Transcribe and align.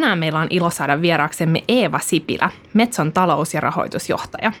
Tänään 0.00 0.18
meillä 0.18 0.38
on 0.38 0.46
ilo 0.50 0.70
saada 0.70 1.02
vieraaksemme 1.02 1.62
Eeva 1.68 1.98
Sipilä, 1.98 2.50
Metson 2.74 3.12
talous- 3.12 3.54
ja 3.54 3.60
rahoitusjohtaja. 3.60 4.52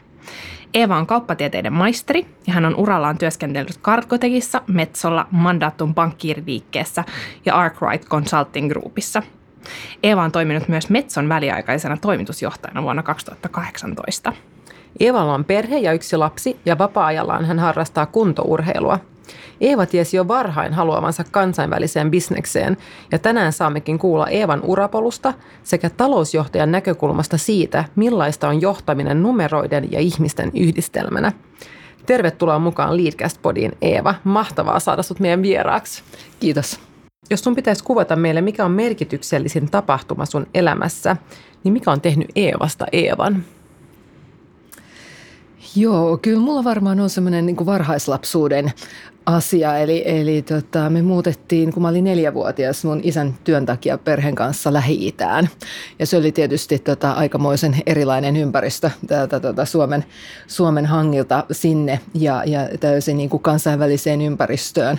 Eeva 0.74 0.96
on 0.96 1.06
kauppatieteiden 1.06 1.72
maisteri 1.72 2.26
ja 2.46 2.52
hän 2.52 2.64
on 2.64 2.76
urallaan 2.76 3.18
työskennellyt 3.18 3.78
Karkotekissa, 3.82 4.62
Metsolla, 4.66 5.26
Mandatum 5.30 5.94
pankkiiriliikkeessä 5.94 7.04
ja 7.46 7.54
Arkwright 7.54 8.08
Consulting 8.08 8.70
Groupissa. 8.70 9.22
Eeva 10.02 10.22
on 10.22 10.32
toiminut 10.32 10.68
myös 10.68 10.90
Metson 10.90 11.28
väliaikaisena 11.28 11.96
toimitusjohtajana 11.96 12.82
vuonna 12.82 13.02
2018. 13.02 14.32
Eevalla 15.00 15.34
on 15.34 15.44
perhe 15.44 15.78
ja 15.78 15.92
yksi 15.92 16.16
lapsi 16.16 16.60
ja 16.66 16.78
vapaa-ajallaan 16.78 17.44
hän 17.44 17.58
harrastaa 17.58 18.06
kuntourheilua– 18.06 18.98
Eeva 19.60 19.86
tiesi 19.86 20.16
jo 20.16 20.28
varhain 20.28 20.72
haluavansa 20.72 21.24
kansainväliseen 21.30 22.10
bisnekseen 22.10 22.76
ja 23.12 23.18
tänään 23.18 23.52
saammekin 23.52 23.98
kuulla 23.98 24.28
Eevan 24.28 24.60
urapolusta 24.62 25.34
sekä 25.62 25.90
talousjohtajan 25.90 26.72
näkökulmasta 26.72 27.38
siitä, 27.38 27.84
millaista 27.96 28.48
on 28.48 28.60
johtaminen 28.60 29.22
numeroiden 29.22 29.92
ja 29.92 30.00
ihmisten 30.00 30.50
yhdistelmänä. 30.54 31.32
Tervetuloa 32.06 32.58
mukaan 32.58 32.96
Leadcast-podiin 32.96 33.72
Eeva. 33.82 34.14
Mahtavaa 34.24 34.80
saada 34.80 35.02
sut 35.02 35.20
meidän 35.20 35.42
vieraaksi. 35.42 36.02
Kiitos. 36.40 36.80
Jos 37.30 37.40
sun 37.40 37.56
pitäisi 37.56 37.84
kuvata 37.84 38.16
meille, 38.16 38.40
mikä 38.40 38.64
on 38.64 38.70
merkityksellisin 38.70 39.70
tapahtuma 39.70 40.26
sun 40.26 40.46
elämässä, 40.54 41.16
niin 41.64 41.72
mikä 41.72 41.90
on 41.92 42.00
tehnyt 42.00 42.28
Eevasta 42.36 42.86
Eevan? 42.92 43.44
Joo, 45.76 46.18
kyllä 46.18 46.40
mulla 46.40 46.64
varmaan 46.64 47.00
on 47.00 47.10
semmoinen 47.10 47.46
niin 47.46 47.66
varhaislapsuuden 47.66 48.72
asia. 49.26 49.78
Eli, 49.78 50.02
eli 50.06 50.42
tota, 50.42 50.90
me 50.90 51.02
muutettiin, 51.02 51.72
kun 51.72 51.82
mä 51.82 51.88
olin 51.88 52.04
neljävuotias 52.04 52.84
mun 52.84 53.00
isän 53.02 53.34
työn 53.44 53.66
takia 53.66 53.98
perheen 53.98 54.34
kanssa 54.34 54.72
Lähi-Itään. 54.72 55.48
Ja 55.98 56.06
se 56.06 56.16
oli 56.16 56.32
tietysti 56.32 56.78
tota, 56.78 57.12
aikamoisen 57.12 57.76
erilainen 57.86 58.36
ympäristö 58.36 58.90
täältä 59.06 59.40
tota, 59.40 59.64
Suomen, 59.64 60.04
Suomen 60.46 60.86
hangilta 60.86 61.44
sinne 61.52 62.00
ja, 62.14 62.42
ja 62.46 62.68
täysin 62.80 63.16
niin 63.16 63.30
kuin 63.30 63.42
kansainväliseen 63.42 64.20
ympäristöön 64.20 64.98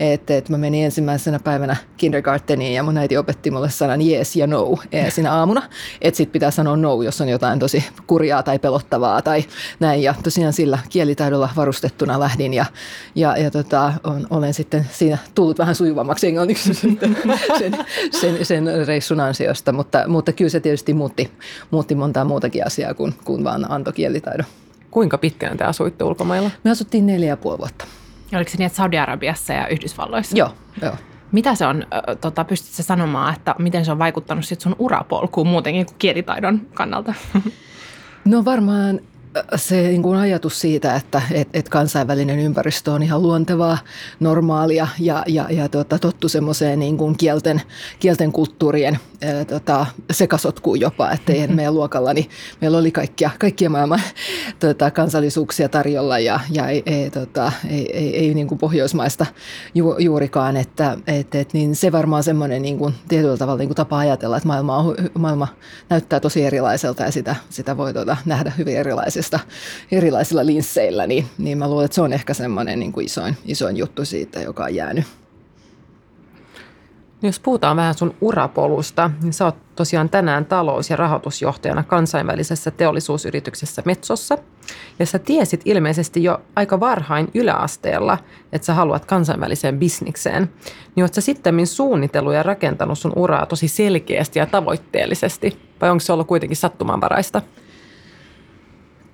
että, 0.00 0.36
että 0.36 0.52
mä 0.52 0.58
menin 0.58 0.84
ensimmäisenä 0.84 1.38
päivänä 1.38 1.76
kindergarteniin 1.96 2.74
ja 2.74 2.82
mun 2.82 2.98
äiti 2.98 3.16
opetti 3.16 3.50
mulle 3.50 3.70
sanan 3.70 4.00
yes 4.00 4.36
ja 4.36 4.46
no 4.46 4.78
siinä 5.08 5.32
aamuna. 5.32 5.62
Että 6.00 6.16
sit 6.16 6.32
pitää 6.32 6.50
sanoa 6.50 6.76
no, 6.76 7.02
jos 7.02 7.20
on 7.20 7.28
jotain 7.28 7.58
tosi 7.58 7.84
kurjaa 8.06 8.42
tai 8.42 8.58
pelottavaa 8.58 9.22
tai 9.22 9.44
näin. 9.80 10.02
Ja 10.02 10.14
tosiaan 10.22 10.52
sillä 10.52 10.78
kielitaidolla 10.88 11.48
varustettuna 11.56 12.20
lähdin 12.20 12.54
ja, 12.54 12.64
ja, 13.14 13.36
ja 13.36 13.50
on, 14.04 14.26
olen 14.30 14.54
sitten 14.54 14.86
siinä 14.92 15.18
tullut 15.34 15.58
vähän 15.58 15.74
sujuvammaksi 15.74 16.26
englanniksi 16.26 16.74
sen, 16.74 16.98
sen, 17.58 17.76
sen, 18.12 18.44
sen 18.44 18.86
reissun 18.86 19.20
ansiosta. 19.20 19.72
Mutta, 19.72 20.08
mutta 20.08 20.32
kyllä 20.32 20.50
se 20.50 20.60
tietysti 20.60 20.94
muutti, 20.94 21.30
muutti 21.70 21.94
montaa 21.94 22.24
muutakin 22.24 22.66
asiaa 22.66 22.94
kuin, 22.94 23.14
kuin 23.24 23.44
vaan 23.44 23.70
antoi 23.70 23.92
kielitaidon. 23.92 24.46
Kuinka 24.90 25.18
pitkään 25.18 25.56
te 25.56 25.64
asuitte 25.64 26.04
ulkomailla? 26.04 26.50
Me 26.64 26.70
asuttiin 26.70 27.06
neljä 27.06 27.28
ja 27.28 27.36
puoli 27.36 27.58
vuotta. 27.58 27.84
Oliko 28.36 28.50
se 28.50 28.58
niin, 28.58 28.66
että 28.66 28.76
Saudi-Arabiassa 28.76 29.52
ja 29.52 29.68
Yhdysvalloissa? 29.68 30.36
Joo, 30.36 30.50
joo. 30.82 30.94
Mitä 31.32 31.54
se 31.54 31.66
on, 31.66 31.86
tota, 32.20 32.44
pystytkö 32.44 32.82
sanomaan, 32.82 33.34
että 33.34 33.54
miten 33.58 33.84
se 33.84 33.92
on 33.92 33.98
vaikuttanut 33.98 34.44
sit 34.44 34.60
sun 34.60 34.76
urapolkuun 34.78 35.46
muutenkin 35.46 35.86
kuin 35.86 35.96
kielitaidon 35.98 36.60
kannalta? 36.74 37.14
No 38.24 38.44
varmaan 38.44 39.00
se 39.56 39.82
niin 39.82 40.02
kuin 40.02 40.18
ajatus 40.18 40.60
siitä, 40.60 40.96
että 40.96 41.22
et, 41.30 41.48
et 41.54 41.68
kansainvälinen 41.68 42.38
ympäristö 42.38 42.92
on 42.92 43.02
ihan 43.02 43.22
luontevaa, 43.22 43.78
normaalia 44.20 44.88
ja, 44.98 45.24
ja, 45.26 45.46
ja 45.50 45.68
tota, 45.68 45.98
tottu 45.98 46.28
semmoiseen 46.28 46.78
niin 46.78 46.96
kuin 46.96 47.16
kielten, 47.16 47.62
kielten 48.00 48.32
kulttuurien 48.32 48.98
ää, 49.22 49.44
tota, 49.44 49.86
sekasotkuun 50.10 50.80
jopa, 50.80 51.10
että 51.10 51.32
mm-hmm. 51.32 51.54
meidän 51.54 51.74
luokalla 51.74 52.14
niin 52.14 52.28
meillä 52.60 52.78
oli 52.78 52.90
kaikkia, 52.90 53.30
kaikkia 53.38 53.70
maailman 53.70 54.00
tota, 54.58 54.90
kansallisuuksia 54.90 55.68
tarjolla 55.68 56.18
ja, 56.18 56.40
ja 56.50 56.68
ei, 56.68 56.82
ei, 56.86 57.10
tota, 57.10 57.52
ei, 57.70 57.96
ei, 57.96 58.16
ei 58.16 58.34
niin 58.34 58.46
kuin 58.46 58.58
pohjoismaista 58.58 59.26
ju, 59.74 59.98
juurikaan, 59.98 60.56
että 60.56 60.98
et, 61.06 61.34
et, 61.34 61.52
niin 61.52 61.76
se 61.76 61.92
varmaan 61.92 62.22
semmoinen 62.22 62.62
niin 62.62 62.78
kuin, 62.78 62.94
tietyllä 63.08 63.36
tavalla 63.36 63.58
niin 63.58 63.68
kuin 63.68 63.76
tapa 63.76 63.98
ajatella, 63.98 64.36
että 64.36 64.46
maailma, 64.46 64.76
on, 64.76 64.94
maailma 65.18 65.48
näyttää 65.88 66.20
tosi 66.20 66.44
erilaiselta 66.44 67.02
ja 67.02 67.12
sitä, 67.12 67.36
sitä 67.50 67.76
voi 67.76 67.92
tota, 67.92 68.16
nähdä 68.24 68.52
hyvin 68.58 68.76
erilaisesti 68.76 69.21
erilaisista, 69.22 69.40
erilaisilla 69.92 70.46
linsseillä, 70.46 71.06
niin, 71.06 71.26
niin 71.38 71.58
mä 71.58 71.68
luulen, 71.68 71.84
että 71.84 71.94
se 71.94 72.02
on 72.02 72.12
ehkä 72.12 72.34
semmoinen 72.34 72.78
niin 72.78 72.92
kuin 72.92 73.06
isoin, 73.06 73.36
isoin 73.44 73.76
juttu 73.76 74.04
siitä, 74.04 74.40
joka 74.40 74.64
on 74.64 74.74
jäänyt. 74.74 75.04
Jos 77.22 77.40
puhutaan 77.40 77.76
vähän 77.76 77.94
sun 77.94 78.14
urapolusta, 78.20 79.10
niin 79.22 79.32
sä 79.32 79.44
oot 79.44 79.56
tosiaan 79.76 80.08
tänään 80.08 80.44
talous- 80.44 80.90
ja 80.90 80.96
rahoitusjohtajana 80.96 81.82
kansainvälisessä 81.82 82.70
teollisuusyrityksessä 82.70 83.82
Metsossa. 83.84 84.38
Ja 84.98 85.06
sä 85.06 85.18
tiesit 85.18 85.60
ilmeisesti 85.64 86.24
jo 86.24 86.40
aika 86.56 86.80
varhain 86.80 87.28
yläasteella, 87.34 88.18
että 88.52 88.66
sä 88.66 88.74
haluat 88.74 89.04
kansainväliseen 89.04 89.78
bisnikseen. 89.78 90.50
Niin 90.94 91.04
oot 91.04 91.14
sä 91.14 91.20
sitten 91.20 91.66
suunnitellut 91.66 92.34
ja 92.34 92.42
rakentanut 92.42 92.98
sun 92.98 93.12
uraa 93.16 93.46
tosi 93.46 93.68
selkeästi 93.68 94.38
ja 94.38 94.46
tavoitteellisesti? 94.46 95.58
Vai 95.80 95.90
onko 95.90 96.00
se 96.00 96.12
ollut 96.12 96.26
kuitenkin 96.26 96.56
sattumanvaraista? 96.56 97.42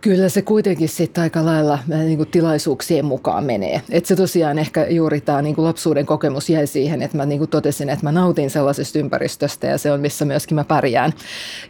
Kyllä 0.00 0.28
se 0.28 0.42
kuitenkin 0.42 0.88
sitten 0.88 1.22
aika 1.22 1.44
lailla 1.44 1.78
niin 1.88 2.16
kuin 2.16 2.28
tilaisuuksien 2.28 3.04
mukaan 3.04 3.44
menee. 3.44 3.82
Et 3.90 4.06
se 4.06 4.16
tosiaan 4.16 4.58
ehkä 4.58 4.86
juuri 4.86 5.20
tämä 5.20 5.42
niin 5.42 5.54
lapsuuden 5.58 6.06
kokemus 6.06 6.50
jäi 6.50 6.66
siihen, 6.66 7.02
että 7.02 7.16
mä 7.16 7.26
niin 7.26 7.38
kuin 7.38 7.50
totesin, 7.50 7.88
että 7.88 8.04
mä 8.06 8.12
nautin 8.12 8.50
sellaisesta 8.50 8.98
ympäristöstä 8.98 9.66
ja 9.66 9.78
se 9.78 9.92
on 9.92 10.00
missä 10.00 10.24
myöskin 10.24 10.54
mä 10.54 10.64
pärjään. 10.64 11.12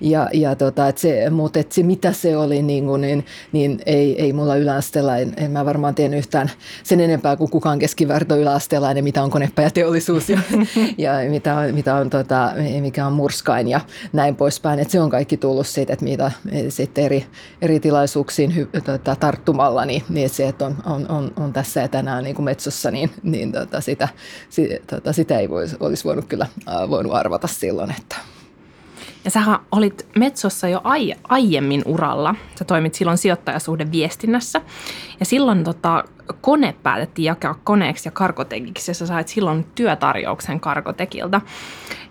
Ja, 0.00 0.28
ja 0.32 0.56
tota, 0.56 0.88
et 0.88 0.98
se, 0.98 1.30
mutta 1.30 1.58
et 1.58 1.72
se 1.72 1.82
mitä 1.82 2.12
se 2.12 2.36
oli, 2.36 2.62
niin, 2.62 2.84
kuin, 2.84 3.00
niin, 3.00 3.26
niin 3.52 3.80
ei, 3.86 4.22
ei 4.22 4.32
mulla 4.32 4.56
yläasteella, 4.56 5.16
en, 5.16 5.34
en 5.36 5.50
mä 5.50 5.64
varmaan 5.64 5.94
tiennyt 5.94 6.18
yhtään 6.18 6.50
sen 6.82 7.00
enempää 7.00 7.36
kuin 7.36 7.50
kukaan 7.50 7.78
keskiverto 7.78 8.36
yläasteella, 8.36 8.94
mitä 8.94 9.22
on 9.22 9.30
konepajateollisuus 9.30 10.30
ja, 10.30 10.38
ja 10.98 11.12
mitä 11.30 11.56
on, 11.56 11.74
mitä 11.74 11.94
on 11.94 12.10
tota, 12.10 12.52
mikä 12.80 13.06
on 13.06 13.12
murskain 13.12 13.68
ja 13.68 13.80
näin 14.12 14.36
poispäin. 14.36 14.78
Et 14.78 14.90
se 14.90 15.00
on 15.00 15.10
kaikki 15.10 15.36
tullut 15.36 15.66
siitä, 15.66 15.92
että 15.92 16.04
mitä 16.04 16.32
sitten 16.68 17.04
eri, 17.04 17.26
eri 17.62 17.80
tilaisuuksia 17.80 18.17
mahdollisuuksiin 18.18 18.56
hy, 18.56 18.68
tota, 18.84 19.16
tarttumalla, 19.16 19.84
niin, 19.84 20.02
niin 20.08 20.30
se, 20.30 20.48
että 20.48 20.66
on, 20.66 20.76
on, 20.86 21.08
on, 21.08 21.32
on 21.36 21.52
tässä 21.52 21.80
ja 21.80 21.88
tänään 21.88 22.24
niin 22.24 22.36
kuin 22.36 22.44
metsossa, 22.44 22.90
niin, 22.90 23.10
niin 23.22 23.52
tota, 23.52 23.80
sitä, 23.80 24.08
si, 24.50 24.82
tota, 24.86 25.12
sitä 25.12 25.38
ei 25.38 25.50
vois, 25.50 25.76
olisi 25.80 26.04
voinut 26.04 26.24
kyllä 26.24 26.46
äh, 26.68 26.90
voinut 26.90 27.14
arvata 27.14 27.46
silloin. 27.46 27.90
Että. 27.90 28.16
Ja 29.28 29.32
sä 29.32 29.58
olit 29.72 30.06
Metsossa 30.16 30.68
jo 30.68 30.80
ai, 30.84 31.14
aiemmin 31.28 31.82
uralla. 31.86 32.34
Sä 32.58 32.64
toimit 32.64 32.94
silloin 32.94 33.18
sijoittajasuhde 33.18 33.86
viestinnässä. 33.92 34.60
Ja 35.20 35.26
silloin 35.26 35.64
tota, 35.64 36.04
kone 36.40 36.74
päätettiin 36.82 37.26
jakaa 37.26 37.60
koneeksi 37.64 38.08
ja 38.08 38.12
karkotekiksi 38.12 38.90
ja 38.90 38.94
sä 38.94 39.06
sait 39.06 39.28
silloin 39.28 39.66
työtarjouksen 39.74 40.60
karkotekilta. 40.60 41.40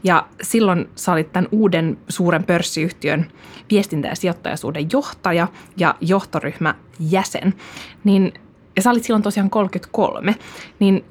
Ja 0.03 0.27
silloin 0.41 0.89
sä 0.95 1.11
olit 1.11 1.31
tämän 1.31 1.49
uuden 1.51 1.97
suuren 2.09 2.43
pörssiyhtiön 2.43 3.31
viestintä- 3.71 4.07
ja 4.07 4.15
sijoittajasuuden 4.15 4.87
johtaja 4.93 5.47
ja 5.77 5.95
johtoryhmä 6.01 6.75
jäsen. 6.99 7.53
Niin, 8.03 8.33
ja 8.75 8.81
sä 8.81 8.91
olit 8.91 9.03
silloin 9.03 9.23
tosiaan 9.23 9.49
33. 9.49 10.35
Niin 10.79 11.05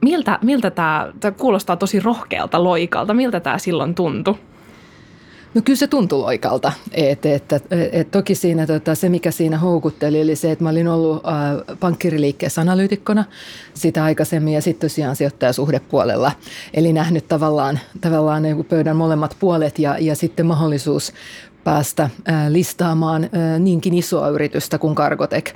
miltä, 0.00 0.38
miltä 0.42 0.70
tämä, 0.70 1.12
tämä 1.20 1.32
kuulostaa 1.32 1.76
tosi 1.76 2.00
rohkealta 2.00 2.64
loikalta, 2.64 3.14
miltä 3.14 3.40
tämä 3.40 3.58
silloin 3.58 3.94
tuntui? 3.94 4.38
No 5.54 5.62
kyllä 5.64 5.78
se 5.78 5.86
tuntui 5.86 6.18
loikalta. 6.18 6.72
Et, 6.92 7.26
et, 7.26 7.52
et, 7.52 7.64
et, 7.92 8.10
toki 8.10 8.34
siinä 8.34 8.66
tota, 8.66 8.94
se, 8.94 9.08
mikä 9.08 9.30
siinä 9.30 9.58
houkutteli, 9.58 10.22
oli 10.22 10.36
se, 10.36 10.52
että 10.52 10.64
mä 10.64 10.70
olin 10.70 10.88
ollut 10.88 11.26
äh, 11.26 11.78
pankkiriliikkeessä 11.80 12.60
analyytikkona 12.60 13.24
sitä 13.74 14.04
aikaisemmin 14.04 14.54
ja 14.54 14.62
sitten 14.62 14.90
tosiaan 14.90 15.16
sijoittajasuhdepuolella. 15.16 16.32
Eli 16.74 16.92
nähnyt 16.92 17.28
tavallaan, 17.28 17.78
tavallaan 18.00 18.42
pöydän 18.68 18.96
molemmat 18.96 19.36
puolet 19.40 19.78
ja, 19.78 19.96
ja 19.98 20.16
sitten 20.16 20.46
mahdollisuus 20.46 21.12
päästä 21.64 22.10
listaamaan 22.48 23.30
niinkin 23.58 23.94
isoa 23.94 24.28
yritystä 24.28 24.78
kuin 24.78 24.94
Cargotec 24.94 25.54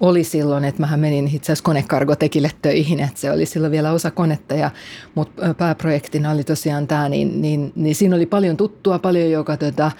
oli 0.00 0.24
silloin, 0.24 0.64
että 0.64 0.80
mähän 0.80 1.00
menin 1.00 1.26
itse 1.26 1.52
asiassa 1.52 1.64
konekargotekille 1.64 2.50
töihin, 2.62 3.00
että 3.00 3.20
se 3.20 3.30
oli 3.32 3.46
silloin 3.46 3.72
vielä 3.72 3.92
osa 3.92 4.10
konetta, 4.10 4.54
ja, 4.54 4.70
mutta 5.14 5.54
pääprojektina 5.54 6.30
oli 6.30 6.44
tosiaan 6.44 6.86
tämä, 6.86 7.08
niin, 7.08 7.42
niin, 7.42 7.72
niin 7.74 7.94
siinä 7.94 8.16
oli 8.16 8.26
paljon 8.26 8.56
tuttua, 8.56 8.98
paljon 8.98 9.30
joka 9.30 9.56
tota, 9.56 9.90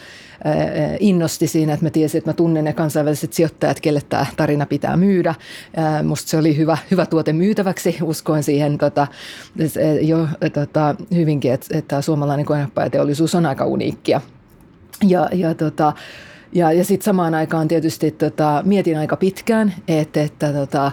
innosti 1.01 1.47
siinä, 1.47 1.73
että 1.73 1.87
mä 1.87 1.91
tiesin, 1.91 2.19
että 2.19 2.31
mä 2.31 2.35
tunnen 2.35 2.65
ne 2.65 2.73
kansainväliset 2.73 3.33
sijoittajat, 3.33 3.81
kelle 3.81 4.01
tämä 4.09 4.27
tarina 4.37 4.67
pitää 4.67 4.97
myydä. 4.97 5.35
Musta 6.03 6.31
se 6.31 6.37
oli 6.39 6.57
hyvä, 6.57 6.79
hyvä 6.91 7.07
tuote 7.07 7.33
myytäväksi, 7.33 7.99
uskoin 8.03 8.43
siihen 8.43 8.79
tota, 8.79 9.07
jo 10.01 10.29
tota, 10.53 10.95
hyvinkin, 11.15 11.53
että, 11.53 11.79
että 11.79 12.03
suomalainen 12.03 12.47
konepajateollisuus 12.47 13.35
on 13.35 13.47
aika 13.47 13.65
uniikkia. 13.65 14.21
Ja, 15.05 15.29
ja 15.33 15.55
tota, 15.55 15.93
ja, 16.53 16.73
ja 16.73 16.85
sitten 16.85 17.05
samaan 17.05 17.35
aikaan 17.35 17.69
tietysti 17.69 18.11
tota, 18.11 18.63
mietin 18.65 18.99
aika 18.99 19.17
pitkään, 19.17 19.75
että, 19.89 20.23
että 20.23 20.53
tota, 20.53 20.93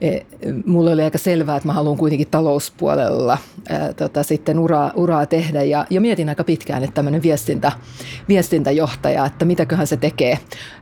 e, 0.00 0.18
mulla 0.66 0.90
oli 0.90 1.02
aika 1.02 1.18
selvää, 1.18 1.56
että 1.56 1.68
mä 1.68 1.72
haluan 1.72 1.96
kuitenkin 1.96 2.28
talouspuolella 2.28 3.38
ää, 3.68 3.92
tota, 3.92 4.22
sitten 4.22 4.58
uraa, 4.58 4.92
uraa 4.96 5.26
tehdä. 5.26 5.62
Ja, 5.62 5.86
ja 5.90 6.00
mietin 6.00 6.28
aika 6.28 6.44
pitkään, 6.44 6.84
että 6.84 6.94
tämmöinen 6.94 7.22
viestintä, 7.22 7.72
viestintäjohtaja, 8.28 9.26
että 9.26 9.44
mitäköhän 9.44 9.86
se 9.86 9.96
tekee 9.96 10.38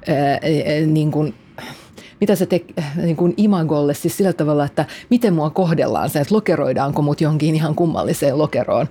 ää, 0.08 0.40
niin 0.86 1.10
kuin 1.10 1.34
mitä 2.20 2.34
se 2.34 2.46
tekee 2.46 2.84
niin 2.96 3.34
imagolle, 3.36 3.94
siis 3.94 4.16
sillä 4.16 4.32
tavalla, 4.32 4.64
että 4.64 4.84
miten 5.10 5.34
mua 5.34 5.50
kohdellaan 5.50 6.10
se, 6.10 6.20
että 6.20 6.34
lokeroidaanko 6.34 7.02
mut 7.02 7.20
jonkin 7.20 7.54
ihan 7.54 7.74
kummalliseen 7.74 8.38
lokeroon. 8.38 8.86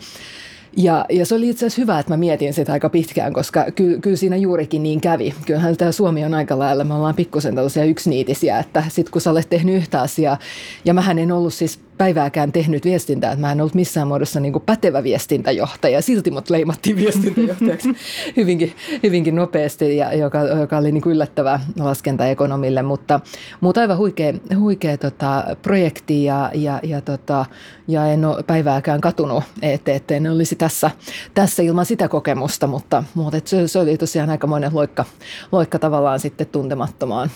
Ja, 0.78 1.06
ja 1.10 1.25
se 1.25 1.36
oli 1.36 1.50
itse 1.50 1.66
asiassa 1.66 1.81
hyvä, 1.81 2.00
että 2.00 2.14
mä 2.14 2.18
mietin 2.18 2.54
sitä 2.54 2.74
aika 2.74 2.90
pitkään, 2.90 3.34
koska 3.34 3.66
ky, 3.72 4.00
kyllä 4.00 4.18
siinä 4.18 4.36
juurikin 4.36 4.84
niin 4.84 5.02
kävi. 5.02 5.34
Kyllähän 5.46 5.78
tämä 5.78 5.92
Suomi 5.92 6.25
on 6.25 6.34
aika 6.34 6.60
lailla, 6.60 6.84
me 6.84 6.94
ollaan 6.94 7.16
pikkusen 7.16 7.56
tällaisia 7.56 7.86
yksiniitisiä, 7.86 8.60
että 8.60 8.84
sitten 8.90 9.12
kun 9.12 9.22
sä 9.22 9.31
olet 9.31 9.50
tehnyt 9.50 9.75
yhtä 9.75 10.02
asiaa, 10.02 10.38
ja 10.86 10.94
mähän 10.94 11.20
en 11.20 11.31
ollut 11.31 11.54
siis 11.54 11.80
päivääkään 12.03 12.51
tehnyt 12.51 12.85
viestintää, 12.85 13.31
että 13.31 13.41
mä 13.41 13.51
en 13.51 13.61
ollut 13.61 13.73
missään 13.73 14.07
muodossa 14.07 14.39
niin 14.39 14.53
kuin 14.53 14.63
pätevä 14.65 15.03
viestintäjohtaja. 15.03 16.01
Silti 16.01 16.31
mut 16.31 16.50
leimattiin 16.50 16.95
viestintäjohtajaksi 16.95 17.89
hyvinkin, 18.38 18.73
hyvinkin 19.03 19.35
nopeasti, 19.35 19.97
ja, 19.97 20.13
joka, 20.13 20.39
joka 20.39 20.77
oli 20.77 20.91
niin 20.91 21.01
kuin 21.01 21.13
yllättävä 21.13 21.59
laskentaekonomille, 21.79 22.81
mutta, 22.81 23.19
mutta 23.61 23.81
aivan 23.81 23.97
huikea, 23.97 24.33
huikea 24.59 24.97
tota, 24.97 25.44
projekti 25.61 26.23
ja, 26.23 26.51
ja, 26.53 26.79
ja, 26.83 27.01
tota, 27.01 27.45
ja 27.88 28.07
en 28.07 28.25
ole 28.25 28.44
päivääkään 28.44 29.01
katunut, 29.01 29.44
että, 29.61 29.91
että 29.91 30.15
en 30.15 30.31
olisi 30.31 30.55
tässä, 30.55 30.91
tässä 31.33 31.63
ilman 31.63 31.85
sitä 31.85 32.07
kokemusta, 32.07 32.67
mutta, 32.67 33.03
mutta 33.13 33.38
se, 33.45 33.67
se 33.67 33.79
oli 33.79 33.97
tosiaan 33.97 34.29
aikamoinen 34.29 34.71
loikka, 34.73 35.05
loikka 35.51 35.79
tavallaan 35.79 36.19
sitten 36.19 36.47
tuntemattomaan 36.47 37.29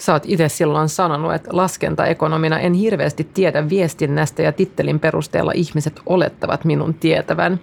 Sä 0.00 0.12
oot 0.12 0.22
itse 0.26 0.48
silloin 0.48 0.88
sanonut, 0.88 1.34
että 1.34 1.48
laskentaekonomina 1.52 2.58
en 2.58 2.74
hirveästi 2.74 3.28
tiedä 3.34 3.68
viestinnästä 3.68 4.42
ja 4.42 4.52
tittelin 4.52 5.00
perusteella 5.00 5.52
ihmiset 5.54 6.00
olettavat 6.06 6.64
minun 6.64 6.94
tietävän. 6.94 7.60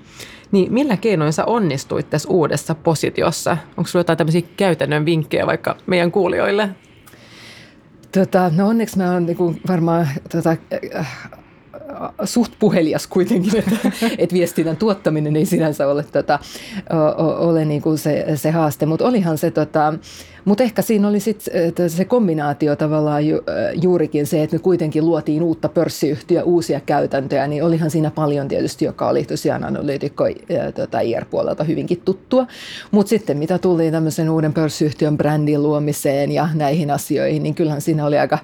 Niin 0.52 0.74
millä 0.74 0.98
keinoin 0.98 1.34
sä 1.34 1.46
onnistuit 1.46 2.10
tässä 2.10 2.30
uudessa 2.30 2.76
positiossa? 2.76 3.58
Onko 3.78 3.88
sulla 3.88 4.00
jotain 4.00 4.18
tämmöisiä 4.18 4.42
käytännön 4.58 5.06
vinkkejä 5.06 5.48
vaikka 5.48 5.76
meidän 5.86 6.12
kuulijoille? 6.12 6.70
Tota, 8.12 8.52
no 8.56 8.68
onneksi 8.68 8.98
mä 8.98 9.14
oon 9.14 9.26
niinku 9.26 9.56
varmaan 9.68 10.08
tota, 10.32 10.56
äh, 10.96 11.18
suht 12.24 12.52
puhelias 12.60 13.08
kuitenkin, 13.08 13.58
että, 13.58 13.76
että 14.18 14.34
viestinnän 14.34 14.78
tuottaminen 14.78 15.36
ei 15.36 15.46
sinänsä 15.46 15.88
ole, 15.88 16.04
tota, 16.04 16.40
ole 17.38 17.66
niin 17.66 17.82
kuin 17.82 17.98
se, 17.98 18.26
se 18.36 18.52
haaste, 18.52 18.86
mutta 18.86 19.06
olihan 19.08 19.38
se 19.38 19.52
tota, 19.52 19.94
mutta 20.48 20.64
ehkä 20.64 20.82
siinä 20.82 21.08
oli 21.08 21.20
sit 21.20 21.46
se 21.88 22.06
kombinaatio 22.06 22.76
tavallaan 22.76 23.28
ju, 23.28 23.42
juurikin 23.82 24.28
se, 24.28 24.44
että 24.44 24.56
me 24.56 24.60
kuitenkin 24.60 25.06
luotiin 25.06 25.44
uutta 25.44 25.70
pörssiyhtiöä, 25.70 26.44
uusia 26.44 26.80
käytäntöjä, 26.80 27.48
niin 27.48 27.64
olihan 27.64 27.92
siinä 27.92 28.12
paljon 28.12 28.48
tietysti, 28.48 28.86
joka 28.86 29.10
oli 29.10 29.24
tosiaan 29.24 29.64
analyytikko 29.64 30.24
tota, 30.76 31.00
IR-puolelta 31.00 31.64
hyvinkin 31.64 32.02
tuttua. 32.06 32.48
Mutta 32.92 33.10
sitten 33.10 33.38
mitä 33.38 33.58
tuli 33.58 33.92
tämmöisen 33.92 34.30
uuden 34.30 34.54
pörssiyhtiön 34.54 35.18
brändin 35.18 35.64
luomiseen 35.64 36.32
ja 36.32 36.50
näihin 36.54 36.92
asioihin, 36.92 37.44
niin 37.44 37.56
kyllähän 37.56 37.82
siinä 37.82 38.06
oli 38.06 38.18
aika, 38.18 38.40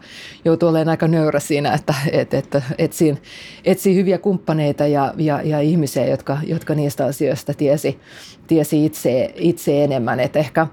joutui 0.46 0.70
olemaan 0.70 0.90
aika 0.90 1.08
nöyrä 1.08 1.40
siinä, 1.40 1.74
että 1.74 1.94
et, 2.12 2.34
et, 2.34 2.58
etsin, 2.78 3.18
etsin 3.66 3.96
hyviä 3.96 4.18
kumppaneita 4.18 4.88
ja, 4.88 5.14
ja, 5.18 5.42
ja 5.42 5.60
ihmisiä, 5.60 6.06
jotka, 6.06 6.38
jotka 6.48 6.76
niistä 6.76 7.06
asioista 7.06 7.54
tiesi, 7.54 8.00
tiesi 8.48 8.86
itse, 8.86 9.34
itse 9.36 9.84
enemmän. 9.84 10.20
Et 10.20 10.36
ehkä 10.36 10.68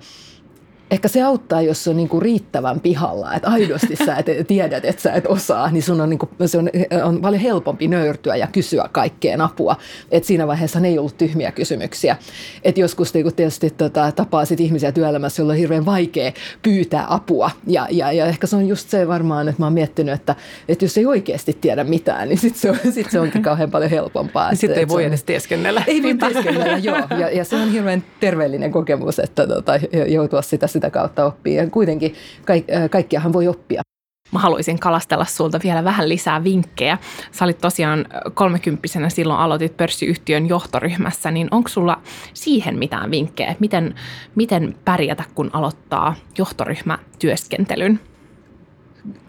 ehkä 0.91 1.09
se 1.09 1.23
auttaa, 1.23 1.63
jos 1.63 1.89
on 1.89 1.97
niinku 1.97 2.21
riittävän 2.21 2.81
pihalla, 2.81 3.35
että 3.35 3.49
aidosti 3.49 3.97
sä 3.97 4.17
et 4.17 4.27
tiedät, 4.47 4.85
että 4.85 5.03
sä 5.03 5.13
et 5.13 5.27
osaa, 5.27 5.71
niin 5.71 5.83
sun 5.83 6.01
on, 6.01 6.11
niinku, 6.11 6.29
se 6.47 6.59
on, 6.59 6.71
on 7.05 7.21
paljon 7.21 7.43
helpompi 7.43 7.89
nöyrtyä 7.89 8.37
ja 8.37 8.47
kysyä 8.47 8.89
kaikkeen 8.93 9.41
apua. 9.41 9.77
Et 10.11 10.25
siinä 10.25 10.47
vaiheessa 10.47 10.81
ne 10.81 10.89
ei 10.89 10.99
ollut 10.99 11.19
tyhmiä 11.19 11.53
kysymyksiä. 11.53 12.17
Et 12.65 12.79
joskus 12.79 13.15
niinku 13.15 13.31
tietysti 13.31 13.71
tota, 13.71 14.13
tapaa 14.13 14.45
sit 14.45 14.61
ihmisiä 14.61 14.93
työelämässä, 14.93 15.43
joilla 15.43 15.53
on 15.53 15.59
hirveän 15.59 15.87
vaikea 15.87 16.33
pyytää 16.63 17.07
apua. 17.09 17.51
Ja, 17.67 17.87
ja, 17.91 18.13
ja 18.13 18.27
ehkä 18.27 18.47
se 18.47 18.57
on 18.57 18.69
just 18.69 18.91
se 18.91 19.09
varmaan, 19.09 19.49
että 19.49 19.63
mä 19.63 19.67
oon 19.67 19.73
miettinyt, 19.73 20.15
että, 20.15 20.37
että 20.69 20.85
jos 20.85 20.99
ei 20.99 21.07
oikeasti 21.07 21.59
tiedä 21.61 21.85
mitään, 21.85 22.29
niin 22.29 22.39
sitten 22.39 22.61
se, 22.61 22.71
on, 22.71 22.93
sit 22.93 23.11
se 23.11 23.21
onkin 23.21 23.43
kauhean 23.43 23.71
paljon 23.71 23.91
helpompaa. 23.91 24.55
Sitten 24.55 24.79
ei 24.79 24.89
voi 24.89 25.03
on, 25.03 25.09
edes 25.09 25.25
teeskennellä. 25.25 25.83
Ei 25.87 26.03
voi 26.03 26.15
teeskennellä, 26.15 26.79
joo. 26.79 27.07
Ja, 27.19 27.31
ja 27.31 27.45
se 27.45 27.57
on 27.57 27.73
hirveän 27.73 28.05
terveellinen 28.21 28.73
kokemus, 28.73 29.19
että 29.19 29.47
tota, 29.47 29.73
joutua 30.09 30.43
sitä 30.43 30.69
sitä 30.81 30.91
kautta 30.91 31.25
oppii. 31.25 31.55
Ja 31.55 31.71
kuitenkin 31.71 32.15
kaik, 32.47 32.67
kaikkiahan 32.91 33.33
voi 33.33 33.49
oppia. 33.49 33.83
Mä 34.33 34.39
haluaisin 34.39 34.79
kalastella 34.79 35.25
sulta 35.25 35.61
vielä 35.65 35.85
vähän 35.85 36.09
lisää 36.09 36.45
vinkkejä. 36.45 36.99
Sä 37.33 37.45
olit 37.45 37.59
tosiaan 37.59 38.07
kolmekymppisenä 38.35 39.09
silloin 39.09 39.41
aloitit 39.41 39.77
pörssiyhtiön 39.77 40.49
johtoryhmässä, 40.49 41.31
niin 41.31 41.49
onko 41.51 41.69
sulla 41.69 42.01
siihen 42.35 42.79
mitään 42.79 43.11
vinkkejä? 43.11 43.57
Miten, 43.61 43.95
miten 44.35 44.75
pärjätä, 44.85 45.25
kun 45.35 45.51
aloittaa 45.53 46.15
johtoryhmätyöskentelyn? 46.39 48.01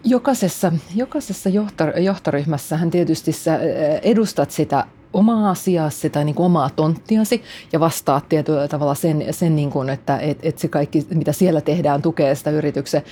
Jokaisessa, 0.04 0.72
jokaisessa 0.94 1.50
johtoryhmässähän 1.96 2.90
tietysti 2.90 3.32
sä 3.32 3.58
edustat 4.02 4.50
sitä 4.50 4.86
omaa 5.12 5.50
asiaasi 5.50 6.10
tai 6.10 6.24
niin 6.24 6.34
kuin 6.34 6.46
omaa 6.46 6.70
tonttiasi 6.70 7.42
ja 7.72 7.80
vastaat 7.80 8.28
tietyllä 8.28 8.68
tavalla 8.68 8.94
sen, 8.94 9.24
sen 9.30 9.56
niin 9.56 9.70
kuin, 9.70 9.88
että 9.88 10.18
et, 10.18 10.38
et 10.42 10.58
se 10.58 10.68
kaikki, 10.68 11.06
mitä 11.14 11.32
siellä 11.32 11.60
tehdään, 11.60 12.02
tukee 12.02 12.34
sitä 12.34 12.50
yrityksen, 12.50 13.02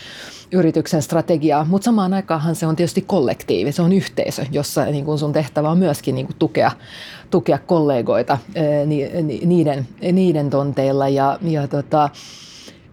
yrityksen 0.53 1.03
strategiaa. 1.03 1.65
Mutta 1.65 1.85
samaan 1.85 2.15
aikaanhan 2.15 2.55
se 2.55 2.67
on 2.67 2.77
tietysti 2.77 3.03
kollektiivi, 3.03 3.73
se 3.73 3.83
on 3.83 3.93
yhteisö, 3.93 4.47
jossa 4.51 4.85
niin 4.85 5.05
kuin 5.05 5.19
sun 5.19 5.33
tehtävä 5.33 5.71
on 5.71 5.79
myöskin 5.79 6.15
niin 6.15 6.27
kuin 6.27 6.37
tukea, 6.39 6.71
tukea 7.31 7.59
kollegoita 7.59 8.39
niiden, 9.43 9.89
niiden 10.13 10.51
tonteilla. 10.51 11.09
Ja, 11.09 11.39
ja 11.43 11.69
tota, 11.69 12.11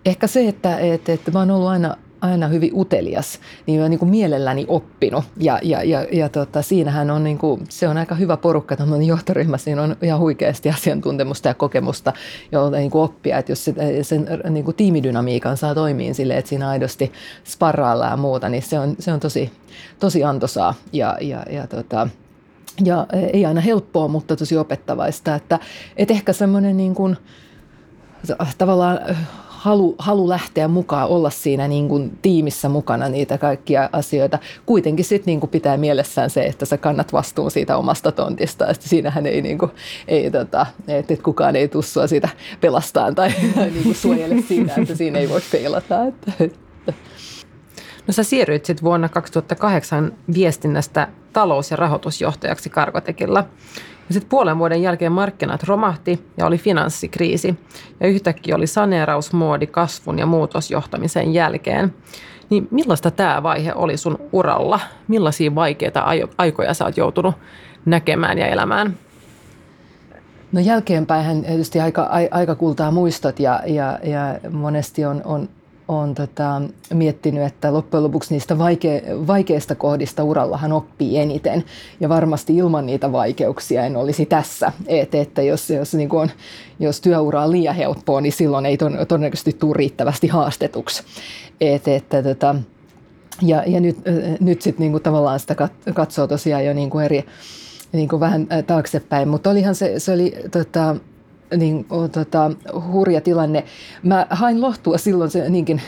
ehkä 0.06 0.28
se, 0.28 0.48
että 0.48 0.78
et, 0.78 1.10
et 1.10 1.22
mä 1.34 1.40
oon 1.40 1.52
ollut 1.52 1.70
aina 1.70 1.96
aina 2.22 2.48
hyvin 2.48 2.72
utelias, 2.74 3.40
niin 3.68 3.80
olen 3.80 3.92
niin 3.92 4.00
kuin 4.00 4.10
mielelläni 4.10 4.66
oppinut. 4.68 5.26
Ja, 5.38 5.60
ja, 5.64 5.84
ja, 5.84 6.06
ja 6.12 6.30
tota, 6.30 6.62
siinähän 6.62 7.12
on, 7.12 7.24
niin 7.24 7.38
kuin, 7.38 7.62
se 7.70 7.88
on 7.88 7.98
aika 7.98 8.16
hyvä 8.16 8.38
porukka, 8.38 8.76
tämmöinen 8.76 9.08
johtoryhmä, 9.08 9.58
siinä 9.58 9.82
on 9.82 9.96
ihan 10.02 10.20
huikeasti 10.20 10.70
asiantuntemusta 10.70 11.48
ja 11.48 11.54
kokemusta, 11.54 12.14
jolta 12.52 12.78
niin 12.78 12.92
kuin 12.92 13.02
oppia, 13.02 13.38
että 13.38 13.52
jos 13.52 13.66
se, 13.66 13.74
sen 14.02 14.28
niin 14.50 14.66
kuin 14.66 14.78
tiimidynamiikan 14.78 15.58
saa 15.58 15.76
toimiin 15.76 16.16
sille, 16.16 16.38
että 16.38 16.50
siinä 16.50 16.70
aidosti 16.70 17.12
sparraillaan 17.46 18.12
ja 18.12 18.18
muuta, 18.18 18.50
niin 18.50 18.64
se 18.64 18.80
on, 18.80 18.96
se 19.00 19.12
on 19.12 19.20
tosi, 19.20 19.52
tosi 20.00 20.24
antoisaa 20.24 20.74
ja, 20.94 21.18
ja, 21.22 21.44
ja 21.50 21.68
tota, 21.68 22.10
ja 22.84 23.06
ei 23.34 23.46
aina 23.46 23.62
helppoa, 23.62 24.08
mutta 24.08 24.36
tosi 24.36 24.58
opettavaista. 24.58 25.36
Että, 25.36 25.60
että 25.98 26.14
ehkä 26.14 26.34
semmoinen 26.34 26.78
niin 26.78 26.96
kuin, 26.96 27.18
tavallaan 28.58 29.00
halu, 29.68 29.96
halu 30.00 30.30
lähteä 30.30 30.68
mukaan, 30.68 31.08
olla 31.08 31.30
siinä 31.30 31.68
niin 31.68 31.88
kuin 31.88 32.20
tiimissä 32.22 32.70
mukana 32.70 33.10
niitä 33.10 33.38
kaikkia 33.38 33.90
asioita. 33.92 34.40
Kuitenkin 34.66 35.06
sitten 35.06 35.26
niin 35.26 35.40
kuin 35.40 35.50
pitää 35.50 35.78
mielessään 35.78 36.30
se, 36.30 36.46
että 36.46 36.66
sä 36.66 36.78
kannat 36.78 37.14
vastuun 37.14 37.52
siitä 37.52 37.78
omasta 37.78 38.12
tontista. 38.12 38.66
Ja 38.66 38.74
siinähän 38.80 39.26
ei, 39.26 39.42
niin 39.42 39.58
kuin, 39.58 39.72
ei 40.08 40.32
tota, 40.32 40.66
että 40.88 41.24
kukaan 41.24 41.56
ei 41.56 41.68
tussua 41.68 42.08
sitä 42.08 42.30
pelastaan 42.62 43.16
tai, 43.16 43.32
tai 43.56 43.70
niin 43.70 43.84
kuin 43.84 43.96
suojele 43.96 44.36
siitä, 44.48 44.74
että 44.78 44.96
siinä 44.96 45.20
ei 45.20 45.30
voi 45.30 45.42
feilata. 45.42 46.06
Että, 46.06 46.32
No 48.08 48.14
sä 48.14 48.24
siirryit 48.24 48.66
sitten 48.66 48.84
vuonna 48.84 49.10
2008 49.10 50.14
viestinnästä 50.34 51.08
talous- 51.34 51.72
ja 51.72 51.78
rahoitusjohtajaksi 51.78 52.70
Karkotekilla. 52.70 53.46
Sitten 54.10 54.30
puolen 54.30 54.58
vuoden 54.58 54.82
jälkeen 54.82 55.12
markkinat 55.12 55.64
romahti 55.64 56.26
ja 56.38 56.46
oli 56.46 56.58
finanssikriisi. 56.58 57.56
Ja 58.00 58.08
yhtäkkiä 58.08 58.56
oli 58.56 58.68
saneerausmoodi 58.68 59.68
kasvun 59.68 60.20
ja 60.20 60.26
muutosjohtamisen 60.26 61.34
jälkeen. 61.34 61.94
Niin 62.50 62.68
millaista 62.72 63.12
tämä 63.12 63.44
vaihe 63.44 63.74
oli 63.74 63.98
sun 63.98 64.20
uralla? 64.32 64.80
Millaisia 65.08 65.56
vaikeita 65.56 66.06
aikoja 66.38 66.74
sä 66.74 66.86
oot 66.86 66.98
joutunut 66.98 67.36
näkemään 67.86 68.38
ja 68.38 68.48
elämään? 68.48 68.98
No 70.52 70.60
jälkeenpäin 70.60 71.44
tietysti 71.44 71.80
aika, 71.80 72.10
aika 72.32 72.56
kultaa 72.56 72.92
muistot 72.92 73.40
ja, 73.40 73.62
ja, 73.66 74.00
ja 74.04 74.50
monesti 74.52 75.06
on, 75.06 75.22
on, 75.26 75.50
on 75.88 76.16
tota, 76.16 76.62
miettinyt, 76.94 77.44
että 77.44 77.74
loppujen 77.74 78.04
lopuksi 78.04 78.34
niistä 78.34 78.58
vaike, 78.58 79.04
vaikeista 79.28 79.76
kohdista 79.76 80.24
urallahan 80.24 80.72
oppii 80.72 81.18
eniten. 81.18 81.64
Ja 82.00 82.10
varmasti 82.10 82.56
ilman 82.56 82.86
niitä 82.86 83.12
vaikeuksia 83.12 83.86
en 83.86 83.98
olisi 83.98 84.26
tässä. 84.26 84.72
Et, 84.88 85.16
että 85.16 85.42
jos, 85.42 85.70
jos, 85.70 85.94
niin 85.94 86.10
on, 86.12 86.30
jos 86.80 87.02
työura 87.02 87.44
on 87.44 87.52
liian 87.52 87.76
helppoa, 87.76 88.22
niin 88.22 88.34
silloin 88.34 88.66
ei 88.66 88.78
todennäköisesti 89.08 89.54
tule 89.54 89.74
riittävästi 89.78 90.28
haastetuksi. 90.28 91.04
Et, 91.62 91.88
että, 91.88 92.24
tota, 92.24 92.56
ja, 93.42 93.64
ja 93.68 93.80
nyt, 93.80 93.98
nyt 94.40 94.62
sitten 94.62 94.92
niin 94.92 95.02
tavallaan 95.04 95.40
sitä 95.40 95.56
katsoo 95.94 96.28
tosiaan 96.28 96.66
jo 96.66 96.74
niin 96.74 96.90
kuin 96.90 97.06
eri, 97.06 97.26
niin 97.92 98.10
kuin 98.10 98.20
vähän 98.20 98.48
taaksepäin, 98.68 99.28
mutta 99.28 99.50
olihan 99.50 99.76
se, 99.76 100.00
se 100.00 100.12
oli 100.12 100.36
tota, 100.52 100.96
niin, 101.58 101.86
o, 101.90 102.08
tota, 102.08 102.52
hurja 102.92 103.22
tilanne. 103.22 103.64
Mä 104.04 104.28
hain 104.30 104.62
lohtua 104.62 104.98
silloin 104.98 105.32
se 105.32 105.50
niinkin 105.50 105.82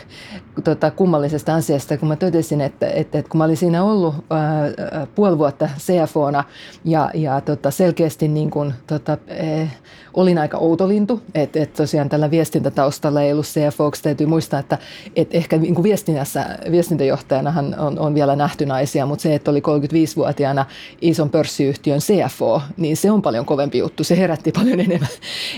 tota, 0.64 0.92
kummallisesta 0.92 1.56
asiasta, 1.56 1.98
kun 1.98 2.08
mä 2.08 2.16
totesin, 2.16 2.62
että, 2.62 2.88
että, 2.88 3.20
että 3.20 3.30
kun 3.30 3.38
mä 3.38 3.44
olin 3.44 3.58
siinä 3.58 3.84
ollut 3.84 4.16
ää, 4.30 5.08
puoli 5.16 5.38
vuotta 5.38 5.70
CFOna 5.78 6.44
ja, 6.86 7.12
ja 7.14 7.42
tota, 7.42 7.72
selkeästi 7.72 8.28
niin 8.28 8.50
kuin, 8.50 8.74
tota, 8.88 9.18
eh, 9.28 9.72
olin 10.14 10.38
aika 10.38 10.58
outolintu, 10.58 11.22
että, 11.36 11.60
että 11.60 11.78
tosiaan 11.78 12.10
tällä 12.10 12.32
viestintätaustalla 12.32 13.22
ei 13.22 13.34
ollut 13.34 13.46
CFO, 13.46 13.92
täytyy 14.04 14.28
muistaa, 14.28 14.60
että, 14.60 14.78
että 15.16 15.38
ehkä 15.38 15.58
niin 15.58 15.84
viestinnässä, 15.84 16.46
viestintäjohtajanahan 16.72 17.80
on, 17.80 18.00
on 18.00 18.16
vielä 18.16 18.36
nähty 18.36 18.66
naisia, 18.66 19.06
mutta 19.06 19.24
se, 19.24 19.36
että 19.36 19.52
oli 19.52 19.60
35-vuotiaana 19.60 20.66
ison 21.02 21.30
pörssiyhtiön 21.30 22.00
CFO, 22.00 22.62
niin 22.78 22.98
se 22.98 23.12
on 23.12 23.22
paljon 23.22 23.46
kovempi 23.46 23.78
juttu. 23.78 24.04
Se 24.04 24.18
herätti 24.18 24.52
paljon 24.52 24.80
enemmän, 24.80 25.10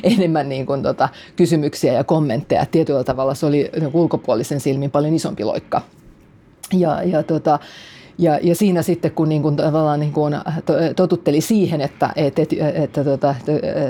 enemmän 0.03 0.49
niin 0.49 0.65
kuin, 0.65 0.83
tota, 0.83 1.09
kysymyksiä 1.35 1.93
ja 1.93 2.03
kommentteja. 2.03 2.65
Tietyllä 2.65 3.03
tavalla 3.03 3.33
se 3.33 3.45
oli 3.45 3.69
niin 3.79 3.91
ulkopuolisen 3.93 4.59
silmin 4.59 4.91
paljon 4.91 5.13
isompi 5.13 5.43
loikka. 5.43 5.81
Ja, 6.73 7.03
ja 7.03 7.23
tota, 7.23 7.59
ja, 8.17 8.39
ja 8.43 8.55
siinä 8.55 8.81
sitten, 8.81 9.11
kun 9.11 9.29
niin 9.29 9.41
kuin, 9.41 9.55
tavallaan 9.55 9.99
niin 9.99 10.13
kuin 10.13 10.35
totutteli 10.95 11.41
siihen, 11.41 11.81
että, 11.81 12.09
että, 12.15 12.41
että, 12.41 12.69
että, 12.83 13.03
tota, 13.03 13.35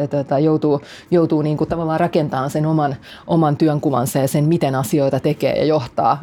että, 0.04 0.20
että 0.20 0.40
joutuu, 0.40 0.82
joutuu 1.12 1.42
niin 1.42 1.58
kuin 1.58 1.70
tavallaan 1.70 2.00
rakentamaan 2.00 2.50
sen 2.50 2.66
oman, 2.66 2.96
oman 3.28 3.58
työnkuvansa 3.58 4.20
ja 4.20 4.28
sen, 4.28 4.46
miten 4.46 4.76
asioita 4.76 5.20
tekee 5.20 5.54
ja 5.58 5.66
johtaa 5.66 6.22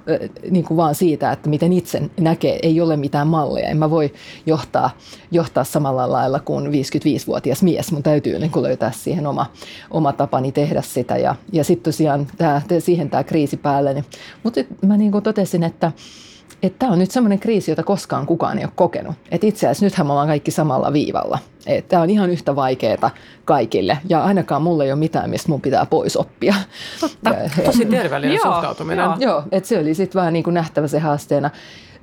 niin 0.50 0.64
kuin 0.64 0.76
vaan 0.76 0.94
siitä, 0.94 1.32
että 1.32 1.48
miten 1.48 1.72
itse 1.72 2.02
näkee, 2.20 2.58
ei 2.62 2.80
ole 2.80 2.96
mitään 2.96 3.26
malleja. 3.26 3.68
En 3.68 3.76
mä 3.76 3.90
voi 3.90 4.12
johtaa, 4.46 4.90
johtaa 5.30 5.64
samalla 5.64 6.12
lailla 6.12 6.40
kuin 6.40 6.66
55-vuotias 6.66 7.62
mies. 7.62 7.92
Mun 7.92 8.02
täytyy 8.02 8.38
niin 8.38 8.50
kuin 8.50 8.62
löytää 8.62 8.92
siihen 8.92 9.26
oma, 9.26 9.46
oma 9.90 10.12
tapani 10.12 10.52
tehdä 10.52 10.82
sitä. 10.82 11.16
Ja, 11.16 11.34
ja 11.52 11.64
sitten 11.64 11.92
tosiaan 11.92 12.26
tää, 12.38 12.62
siihen 12.78 13.10
tämä 13.10 13.24
kriisi 13.24 13.56
päälle. 13.56 13.94
Niin, 13.94 14.04
mutta 14.42 14.60
mä 14.86 14.96
niin 14.96 15.12
kuin 15.12 15.24
totesin, 15.24 15.62
että 15.62 15.92
että 16.62 16.78
tämä 16.78 16.92
on 16.92 16.98
nyt 16.98 17.10
semmoinen 17.10 17.38
kriisi, 17.38 17.70
jota 17.70 17.82
koskaan 17.82 18.26
kukaan 18.26 18.58
ei 18.58 18.64
ole 18.64 18.72
kokenut. 18.76 19.14
Että 19.30 19.46
itse 19.46 19.66
asiassa 19.66 19.86
nythän 19.86 20.06
me 20.06 20.12
ollaan 20.12 20.28
kaikki 20.28 20.50
samalla 20.50 20.92
viivalla. 20.92 21.38
Että 21.66 21.88
tämä 21.88 22.02
on 22.02 22.10
ihan 22.10 22.30
yhtä 22.30 22.56
vaikeaa 22.56 23.10
kaikille 23.44 23.98
ja 24.08 24.24
ainakaan 24.24 24.62
mulle 24.62 24.84
ei 24.84 24.92
ole 24.92 24.98
mitään, 24.98 25.30
mistä 25.30 25.48
mun 25.48 25.60
pitää 25.60 25.86
pois 25.86 26.16
oppia. 26.16 26.54
Totta, 27.00 27.34
tosi 27.64 27.84
terveellinen 27.84 28.38
suhtautuminen. 28.52 29.04
Joo, 29.04 29.16
joo 29.18 29.42
että 29.52 29.68
se 29.68 29.78
oli 29.78 29.94
sitten 29.94 30.20
vähän 30.20 30.32
niin 30.32 30.44
kuin 30.44 30.54
nähtävä 30.54 30.88
se 30.88 30.98
haasteena. 30.98 31.50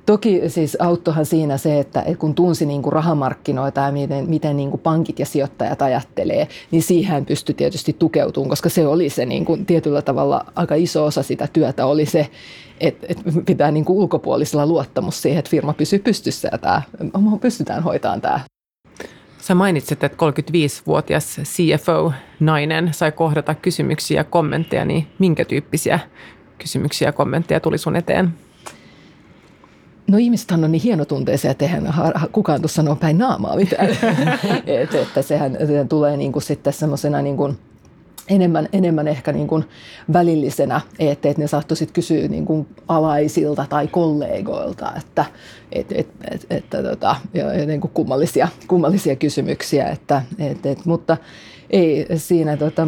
Toki 0.06 0.42
siis 0.48 0.76
auttohan 0.80 1.26
siinä 1.26 1.58
se, 1.58 1.80
että 1.80 2.04
kun 2.18 2.34
tunsi 2.34 2.66
niin 2.66 2.82
kuin 2.82 2.92
rahamarkkinoita 2.92 3.80
ja 3.80 3.92
miten, 3.92 4.28
miten 4.28 4.56
niin 4.56 4.70
kuin 4.70 4.80
pankit 4.80 5.18
ja 5.18 5.26
sijoittajat 5.26 5.82
ajattelee, 5.82 6.48
niin 6.70 6.82
siihen 6.82 7.26
pystyi 7.26 7.54
tietysti 7.54 7.96
tukeutumaan, 7.98 8.48
koska 8.48 8.68
se 8.68 8.86
oli 8.86 9.10
se 9.10 9.26
niin 9.26 9.44
kuin 9.44 9.66
tietyllä 9.66 10.02
tavalla 10.02 10.44
aika 10.54 10.74
iso 10.74 11.04
osa 11.04 11.22
sitä 11.22 11.48
työtä 11.52 11.86
oli 11.86 12.06
se, 12.06 12.28
että, 12.80 13.06
että 13.10 13.24
pitää 13.46 13.70
niin 13.70 13.84
kuin 13.84 13.96
ulkopuolisella 13.96 14.66
luottamus 14.66 15.22
siihen, 15.22 15.38
että 15.38 15.50
firma 15.50 15.72
pysyy 15.72 15.98
pystyssä 15.98 16.48
ja 16.52 16.58
tämä, 16.58 16.82
pystytään 17.40 17.82
hoitamaan 17.82 18.20
tämä. 18.20 18.40
Sä 19.38 19.54
mainitsit, 19.54 20.04
että 20.04 20.16
35-vuotias 20.30 21.40
CFO-nainen 21.42 22.88
sai 22.92 23.12
kohdata 23.12 23.54
kysymyksiä 23.54 24.20
ja 24.20 24.24
kommentteja, 24.24 24.84
niin 24.84 25.06
minkä 25.18 25.44
tyyppisiä 25.44 26.00
kysymyksiä 26.58 27.08
ja 27.08 27.12
kommentteja 27.12 27.60
tuli 27.60 27.78
sun 27.78 27.96
eteen? 27.96 28.45
No 30.10 30.18
ihmisethän 30.18 30.64
on 30.64 30.72
niin 30.72 30.82
hienotunteisia, 30.82 31.50
että 31.50 31.64
eihän 31.64 31.94
kukaan 32.32 32.60
tuossa 32.60 32.76
sanoo 32.76 32.96
päin 32.96 33.18
naamaa 33.18 33.56
mitään. 33.56 33.88
et, 34.66 34.94
että 34.94 35.22
sehän, 35.22 35.56
sehän 35.66 35.88
tulee 35.88 36.16
niin 36.16 36.32
kuin 36.32 36.42
sitten 36.42 36.72
semmoisena 36.72 37.22
niin 37.22 37.36
kuin 37.36 37.58
enemmän, 38.28 38.68
enemmän 38.72 39.08
ehkä 39.08 39.32
niin 39.32 39.46
kuin 39.46 39.64
välillisenä, 40.12 40.80
että, 40.98 41.28
että 41.28 41.42
ne 41.42 41.46
saattoi 41.46 41.76
sitten 41.76 41.94
kysyä 41.94 42.28
niin 42.28 42.44
kuin 42.44 42.66
alaisilta 42.88 43.66
tai 43.68 43.88
kollegoilta, 43.88 44.92
että, 44.96 45.24
että, 45.72 45.94
että, 45.98 46.28
että, 46.30 46.54
että 46.54 46.82
tota, 46.82 47.16
ja 47.34 47.66
niin 47.66 47.80
kuin 47.80 47.90
kummallisia, 47.94 48.48
kummallisia 48.68 49.16
kysymyksiä, 49.16 49.86
että, 49.88 50.22
että, 50.38 50.70
että, 50.70 50.84
mutta 50.86 51.16
ei 51.70 52.06
siinä 52.16 52.56
tota, 52.56 52.86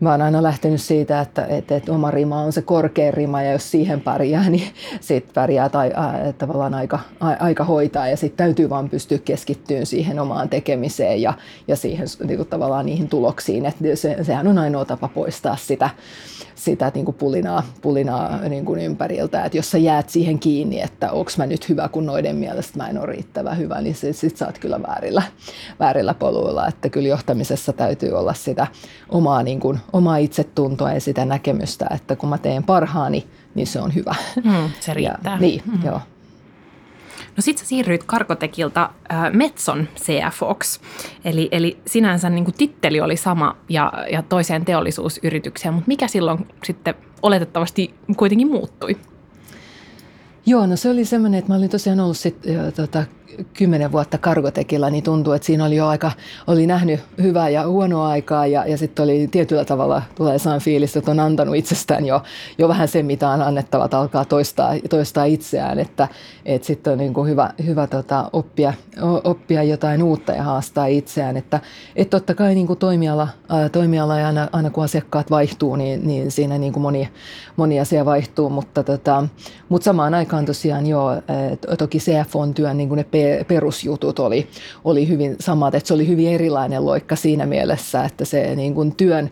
Mä 0.00 0.10
oon 0.10 0.22
aina 0.22 0.42
lähtenyt 0.42 0.80
siitä, 0.80 1.20
että, 1.20 1.46
että, 1.46 1.76
että 1.76 1.92
oma 1.92 2.10
rima 2.10 2.40
on 2.40 2.52
se 2.52 2.62
korkein 2.62 3.14
rima 3.14 3.42
ja 3.42 3.52
jos 3.52 3.70
siihen 3.70 4.00
pärjää, 4.00 4.50
niin 4.50 4.68
sitten 5.00 5.34
pärjää 5.34 5.68
tai 5.68 5.92
äh, 5.98 6.34
tavallaan 6.38 6.74
aika, 6.74 6.98
a, 7.20 7.26
aika 7.40 7.64
hoitaa 7.64 8.08
ja 8.08 8.16
sitten 8.16 8.46
täytyy 8.46 8.70
vaan 8.70 8.88
pystyä 8.90 9.18
keskittymään 9.18 9.86
siihen 9.86 10.20
omaan 10.20 10.48
tekemiseen 10.48 11.22
ja, 11.22 11.34
ja 11.68 11.76
siihen 11.76 12.06
niin 12.24 12.36
kuin 12.36 12.48
tavallaan 12.48 12.86
niihin 12.86 13.08
tuloksiin. 13.08 13.66
Että 13.66 13.84
se, 13.94 14.16
sehän 14.22 14.46
on 14.46 14.58
ainoa 14.58 14.84
tapa 14.84 15.08
poistaa 15.08 15.56
sitä, 15.56 15.90
sitä 16.54 16.92
niin 16.94 17.04
kuin 17.04 17.14
pulinaa, 17.14 17.62
pulinaa 17.82 18.48
niin 18.48 18.64
kuin 18.64 18.80
ympäriltä. 18.80 19.44
Että 19.44 19.58
jos 19.58 19.70
sä 19.70 19.78
jäät 19.78 20.10
siihen 20.10 20.38
kiinni, 20.38 20.80
että 20.80 21.12
onko 21.12 21.30
mä 21.38 21.46
nyt 21.46 21.68
hyvä, 21.68 21.88
kun 21.88 22.06
noiden 22.06 22.36
mielestä 22.36 22.78
mä 22.78 22.88
en 22.88 22.98
ole 22.98 23.06
riittävän 23.06 23.58
hyvä, 23.58 23.80
niin 23.80 23.94
sit, 23.94 24.16
sit 24.16 24.36
sä 24.36 24.46
oot 24.46 24.58
kyllä 24.58 24.82
väärillä, 24.82 25.22
väärillä 25.80 26.14
poluilla. 26.14 26.66
Että 26.66 26.88
kyllä 26.88 27.08
johtamisessa 27.08 27.72
täytyy 27.72 28.12
olla 28.12 28.34
sitä 28.34 28.66
omaa, 29.08 29.42
niin 29.42 29.60
kuin, 29.60 29.78
omaa 29.92 30.16
itsetuntoa 30.16 30.92
ja 30.92 31.00
sitä 31.00 31.24
näkemystä, 31.24 31.86
että 31.94 32.16
kun 32.16 32.28
mä 32.28 32.38
teen 32.38 32.64
parhaani, 32.64 33.26
niin 33.54 33.66
se 33.66 33.80
on 33.80 33.94
hyvä. 33.94 34.14
Mm, 34.44 34.70
se 34.80 34.94
riittää. 34.94 35.32
Ja, 35.32 35.38
niin, 35.38 35.62
mm. 35.66 35.84
joo. 35.84 36.00
No 37.36 37.42
sit 37.42 37.58
sä 37.58 37.66
siirryit 37.66 38.04
Karkotekilta 38.04 38.90
äh, 39.12 39.32
Metson 39.32 39.88
CFOksi, 39.96 40.80
eli, 41.24 41.48
eli 41.50 41.78
sinänsä 41.86 42.30
niin 42.30 42.54
titteli 42.58 43.00
oli 43.00 43.16
sama 43.16 43.56
ja, 43.68 43.92
ja 44.12 44.22
toiseen 44.22 44.64
teollisuusyritykseen, 44.64 45.74
mutta 45.74 45.88
mikä 45.88 46.08
silloin 46.08 46.46
sitten 46.64 46.94
oletettavasti 47.22 47.94
kuitenkin 48.16 48.48
muuttui? 48.48 48.96
Joo, 50.46 50.66
no 50.66 50.76
se 50.76 50.90
oli 50.90 51.04
semmoinen, 51.04 51.38
että 51.38 51.52
mä 51.52 51.56
olin 51.56 51.70
tosiaan 51.70 52.00
ollut 52.00 52.16
sit, 52.16 52.46
jo, 52.46 52.72
tota, 52.72 53.04
kymmenen 53.54 53.92
vuotta 53.92 54.18
Kargotekilla, 54.18 54.90
niin 54.90 55.04
tuntuu, 55.04 55.32
että 55.32 55.46
siinä 55.46 55.64
oli 55.64 55.76
jo 55.76 55.86
aika, 55.86 56.12
oli 56.46 56.66
nähnyt 56.66 57.00
hyvää 57.22 57.48
ja 57.48 57.66
huonoa 57.66 58.08
aikaa 58.08 58.46
ja, 58.46 58.66
ja 58.66 58.78
sitten 58.78 59.02
oli 59.02 59.28
tietyllä 59.30 59.64
tavalla, 59.64 60.02
tulee 60.14 60.38
saan 60.38 60.60
fiilis, 60.60 60.96
että 60.96 61.10
on 61.10 61.20
antanut 61.20 61.56
itsestään 61.56 62.06
jo, 62.06 62.22
jo 62.58 62.68
vähän 62.68 62.88
sen, 62.88 63.06
mitä 63.06 63.28
on 63.28 63.42
annettava, 63.42 63.84
että 63.84 63.98
alkaa 63.98 64.24
toistaa, 64.24 64.72
toistaa 64.90 65.24
itseään, 65.24 65.78
että, 65.78 66.08
että 66.44 66.66
sitten 66.66 66.92
on 66.92 66.98
niin 66.98 67.14
kuin 67.14 67.30
hyvä, 67.30 67.50
hyvä 67.66 67.86
tota, 67.86 68.30
oppia, 68.32 68.72
oppia 69.24 69.62
jotain 69.62 70.02
uutta 70.02 70.32
ja 70.32 70.42
haastaa 70.42 70.86
itseään, 70.86 71.36
että, 71.36 71.60
että 71.96 72.16
totta 72.16 72.34
kai 72.34 72.54
niin 72.54 72.66
kuin 72.66 72.78
toimiala, 72.78 73.28
ää, 73.48 73.68
toimiala 73.68 74.18
ja 74.18 74.26
aina, 74.26 74.48
aina 74.52 74.70
kun 74.70 74.84
asiakkaat 74.84 75.30
vaihtuu, 75.30 75.76
niin, 75.76 76.06
niin 76.06 76.30
siinä 76.30 76.58
niin 76.58 76.72
kuin 76.72 76.82
moni, 76.82 77.08
moni 77.56 77.80
asia 77.80 78.04
vaihtuu, 78.04 78.50
mutta, 78.50 78.82
tota, 78.82 79.24
mutta 79.68 79.84
samaan 79.84 80.14
aikaan 80.14 80.46
tosiaan 80.46 80.86
joo, 80.86 81.10
toki 81.78 81.98
CFOn 81.98 82.54
työn 82.54 82.76
niin 82.76 82.88
kuin 82.88 82.96
ne 82.96 83.04
perusjutut 83.48 84.18
oli, 84.18 84.46
oli 84.84 85.08
hyvin 85.08 85.36
samat, 85.40 85.74
että 85.74 85.88
se 85.88 85.94
oli 85.94 86.08
hyvin 86.08 86.28
erilainen 86.28 86.84
loikka 86.84 87.16
siinä 87.16 87.46
mielessä, 87.46 88.04
että 88.04 88.24
se 88.24 88.56
niin 88.56 88.74
kuin 88.74 88.94
työn, 88.96 89.30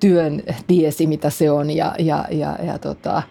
työn 0.00 0.42
tiesi, 0.66 1.06
mitä 1.06 1.30
se 1.30 1.50
on 1.50 1.70
ja, 1.70 1.94
ja, 1.98 2.24
ja, 2.30 2.58
ja 2.66 2.78
tota, 2.78 3.22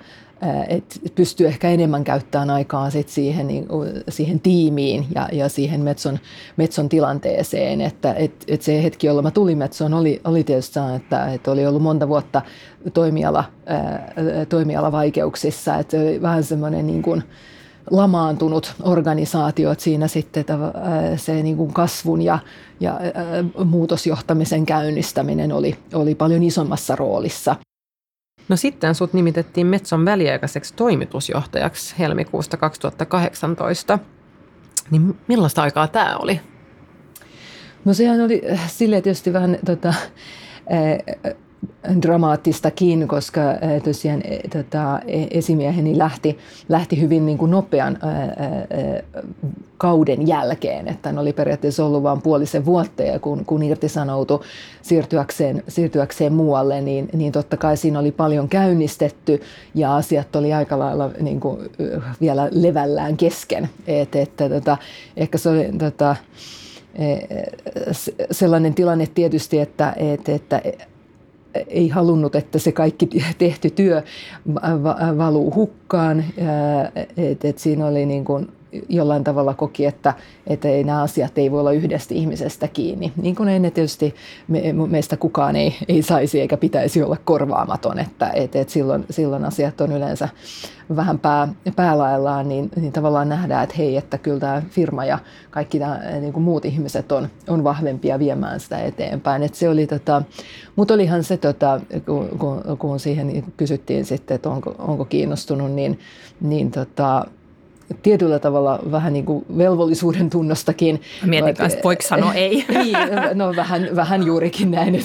että 0.68 0.96
pystyy 1.16 1.48
ehkä 1.48 1.70
enemmän 1.70 2.04
käyttämään 2.04 2.50
aikaa 2.50 2.90
sit 2.90 3.10
siihen, 3.10 3.48
niin, 3.48 3.68
siihen 4.10 4.40
tiimiin 4.40 5.08
ja, 5.16 5.30
ja 5.32 5.50
siihen 5.50 5.82
Metson, 5.82 6.20
Metson 6.58 6.90
tilanteeseen. 6.90 7.82
Että 7.82 8.14
et, 8.14 8.44
et 8.48 8.62
se 8.62 8.84
hetki, 8.84 9.08
jolloin 9.08 9.26
mä 9.26 9.32
tulin 9.32 9.58
Metson, 9.58 9.94
oli, 9.94 10.22
oli 10.24 10.44
tietysti 10.44 10.80
että, 10.96 11.34
että 11.34 11.52
oli 11.52 11.66
ollut 11.66 11.82
monta 11.82 12.08
vuotta 12.08 12.42
toimiala, 12.94 13.44
ää, 13.66 14.14
toimialavaikeuksissa. 14.50 15.76
Että 15.76 15.98
oli 15.98 16.22
vähän 16.22 16.44
semmoinen 16.44 16.88
niin 16.88 17.02
kuin, 17.02 17.24
lamaantunut 17.92 18.76
organisaatio, 18.84 19.72
että 19.72 19.84
siinä 19.84 20.08
sitten 20.08 20.46
se 21.16 21.44
niin 21.44 21.58
kuin 21.58 21.74
kasvun 21.74 22.22
ja, 22.22 22.40
ja 22.80 23.00
muutosjohtamisen 23.66 24.66
käynnistäminen 24.66 25.52
oli, 25.52 25.78
oli 25.94 26.16
paljon 26.16 26.44
isommassa 26.44 26.96
roolissa. 26.96 27.56
No 28.50 28.56
sitten 28.56 28.96
sut 28.96 29.14
nimitettiin 29.14 29.68
Metson 29.68 30.06
väliaikaiseksi 30.06 30.74
toimitusjohtajaksi 30.74 31.96
helmikuusta 32.00 32.58
2018. 32.58 34.00
Niin 34.92 35.18
millaista 35.28 35.62
aikaa 35.62 35.88
tämä 35.88 36.18
oli? 36.18 36.42
No 37.86 37.94
sehän 37.94 38.22
oli 38.22 38.42
silleen 38.68 39.04
tietysti 39.04 39.34
vähän 39.34 39.58
tota, 39.66 39.94
dramaattistakin, 42.02 43.08
koska 43.08 43.42
tosiaan 43.84 44.24
tota, 44.54 45.00
e, 45.08 45.28
esimieheni 45.32 45.98
lähti, 45.98 46.38
lähti 46.70 47.02
hyvin 47.02 47.26
niin 47.26 47.38
kuin 47.38 47.52
nopean 47.52 47.98
ää, 48.02 49.02
kauden 49.78 50.28
jälkeen, 50.28 50.88
että 50.88 51.10
hän 51.10 51.20
oli 51.20 51.34
periaatteessa 51.34 51.86
ollut 51.86 52.04
vain 52.04 52.22
puolisen 52.22 52.66
vuotta 52.66 53.04
ja 53.04 53.20
kun, 53.20 53.46
kun 53.46 53.64
irtisanoutui 53.64 54.40
siirtyäkseen, 54.82 55.64
siirtyäkseen 55.68 56.34
muualle, 56.34 56.82
niin, 56.82 57.10
niin 57.14 57.32
totta 57.32 57.58
kai 57.58 57.78
siinä 57.78 58.00
oli 58.00 58.12
paljon 58.12 58.50
käynnistetty 58.50 59.42
ja 59.76 59.96
asiat 59.96 60.36
oli 60.36 60.54
aika 60.54 60.80
lailla 60.80 61.12
niin 61.20 61.40
kuin, 61.40 61.58
vielä 62.22 62.50
levällään 62.52 63.18
kesken. 63.18 63.70
Et, 63.88 64.16
että, 64.16 64.50
tota, 64.50 64.78
ehkä 65.18 65.38
se 65.38 65.50
oli 65.50 65.70
tota, 65.78 66.16
sellainen 68.32 68.74
tilanne 68.74 69.08
tietysti, 69.16 69.60
että, 69.60 69.94
että, 69.98 70.32
että 70.32 70.62
ei 71.68 71.90
halunnut, 71.90 72.36
että 72.36 72.60
se 72.60 72.72
kaikki 72.72 73.10
tehty 73.38 73.70
työ 73.70 74.04
valuu 75.18 75.56
hukkaan. 75.56 76.26
Et, 77.18 77.46
et 77.46 77.58
siinä 77.58 77.86
oli 77.86 78.06
niin 78.06 78.26
kuin 78.26 78.48
jollain 78.90 79.24
tavalla 79.24 79.54
koki, 79.54 79.86
että, 79.86 80.14
että 80.48 80.68
ei, 80.68 80.84
nämä 80.84 81.02
asiat 81.02 81.38
ei 81.38 81.52
voi 81.52 81.60
olla 81.60 81.72
yhdestä 81.72 82.14
ihmisestä 82.14 82.68
kiinni. 82.68 83.14
Niin 83.18 83.36
kuin 83.36 83.50
ennen 83.50 83.72
tietysti 83.72 84.16
me, 84.48 84.74
meistä 84.74 85.18
kukaan 85.18 85.56
ei, 85.56 85.76
ei 85.88 86.02
saisi 86.02 86.42
eikä 86.42 86.58
pitäisi 86.58 87.04
olla 87.04 87.18
korvaamaton, 87.26 88.00
että, 88.00 88.30
että, 88.34 88.60
että 88.60 88.74
silloin, 88.74 89.06
silloin 89.10 89.46
asiat 89.46 89.82
on 89.82 89.92
yleensä 89.92 90.30
vähän 90.96 91.20
pää, 91.20 91.48
päälaillaan, 91.76 92.50
niin, 92.50 92.72
niin 92.76 92.92
tavallaan 92.92 93.30
nähdään, 93.30 93.64
että 93.64 93.76
hei, 93.78 93.98
että 93.98 94.18
kyllä 94.18 94.40
tämä 94.40 94.62
firma 94.70 95.06
ja 95.06 95.20
kaikki 95.52 95.80
nämä 95.80 96.00
niin 96.20 96.34
kuin 96.34 96.44
muut 96.44 96.66
ihmiset 96.66 97.12
on, 97.12 97.28
on 97.48 97.64
vahvempia 97.64 98.20
viemään 98.20 98.60
sitä 98.60 98.80
eteenpäin. 98.80 99.44
Että 99.44 99.58
se 99.58 99.70
oli 99.70 99.88
tota, 99.88 100.22
mutta 100.76 100.94
olihan 100.94 101.24
se, 101.24 101.38
tota, 101.38 101.82
kun, 102.06 102.30
kun, 102.40 102.78
kun 102.80 103.00
siihen 103.00 103.44
kysyttiin 103.58 104.06
sitten, 104.06 104.36
että 104.36 104.50
onko, 104.50 104.76
onko 104.78 105.06
kiinnostunut, 105.06 105.72
niin, 105.72 106.00
niin 106.42 106.72
tota, 106.72 107.26
tietyllä 108.04 108.40
tavalla 108.40 108.80
vähän 108.92 109.14
niin 109.14 109.26
kuin 109.26 109.46
velvollisuuden 109.58 110.30
tunnostakin. 110.30 111.02
Mietin 111.26 111.56
kanssa, 111.56 111.80
voiko 111.84 112.02
sanoa 112.02 112.34
ei? 112.34 112.66
niin, 112.84 112.98
no 113.34 113.56
vähän, 113.56 113.90
vähän 113.96 114.26
juurikin 114.26 114.72
näin. 114.72 115.04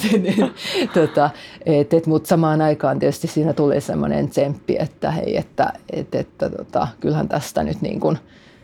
tota, 0.93 1.29
et, 1.65 1.93
et, 1.93 2.07
mutta 2.07 2.27
samaan 2.27 2.61
aikaan 2.61 2.99
tietysti 2.99 3.27
siinä 3.27 3.53
tuli 3.53 3.81
semmoinen 3.81 4.29
tsemppi, 4.29 4.75
että 4.79 5.11
hei, 5.11 5.37
että 5.37 5.73
et, 5.89 6.15
että 6.15 6.49
tota, 6.49 6.87
kyllähän 6.99 7.27
tästä 7.27 7.63
nyt 7.63 7.81
niin 7.81 7.99
kuin, 7.99 8.17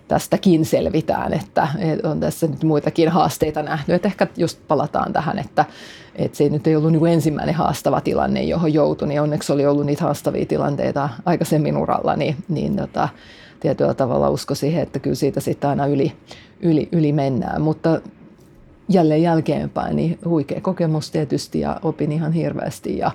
tästäkin 0.08 0.66
selvitään, 0.66 1.34
että 1.34 1.68
on 2.04 2.20
tässä 2.20 2.48
nyt 2.48 2.64
muitakin 2.64 3.10
haasteita 3.10 3.64
nähnyt. 3.64 3.96
Että 3.96 4.08
ehkä 4.08 4.28
just 4.38 4.60
palataan 4.68 5.14
tähän, 5.14 5.40
että, 5.40 5.66
että 6.16 6.38
se 6.38 6.50
nyt 6.50 6.68
ei 6.68 6.76
ollut 6.76 6.92
niin 6.92 7.00
kuin 7.00 7.14
ensimmäinen 7.14 7.56
haastava 7.56 8.02
tilanne, 8.02 8.44
johon 8.44 8.74
joutui, 8.74 9.08
niin 9.08 9.22
onneksi 9.22 9.54
oli 9.54 9.66
ollut 9.66 9.86
niitä 9.86 10.04
haastavia 10.04 10.46
tilanteita 10.46 11.10
aikaisemmin 11.26 11.78
uralla, 11.78 12.16
niin, 12.16 12.36
niin 12.48 12.76
tota, 12.76 13.10
tietyllä 13.60 13.94
tavalla 13.94 14.30
usko 14.30 14.56
siihen, 14.56 14.84
että 14.84 15.00
kyllä 15.00 15.16
siitä 15.16 15.40
sitten 15.40 15.70
aina 15.70 15.86
yli, 15.86 16.14
yli, 16.62 16.90
yli 16.92 17.12
mennään. 17.12 17.62
Mutta 17.62 18.02
jälleen 18.90 19.22
jälkeenpäin, 19.22 19.96
niin 19.96 20.20
huikea 20.26 20.62
kokemus 20.62 21.12
tietysti 21.12 21.60
ja 21.60 21.80
opin 21.84 22.12
ihan 22.12 22.34
hirveästi 22.34 22.98
ja, 22.98 23.12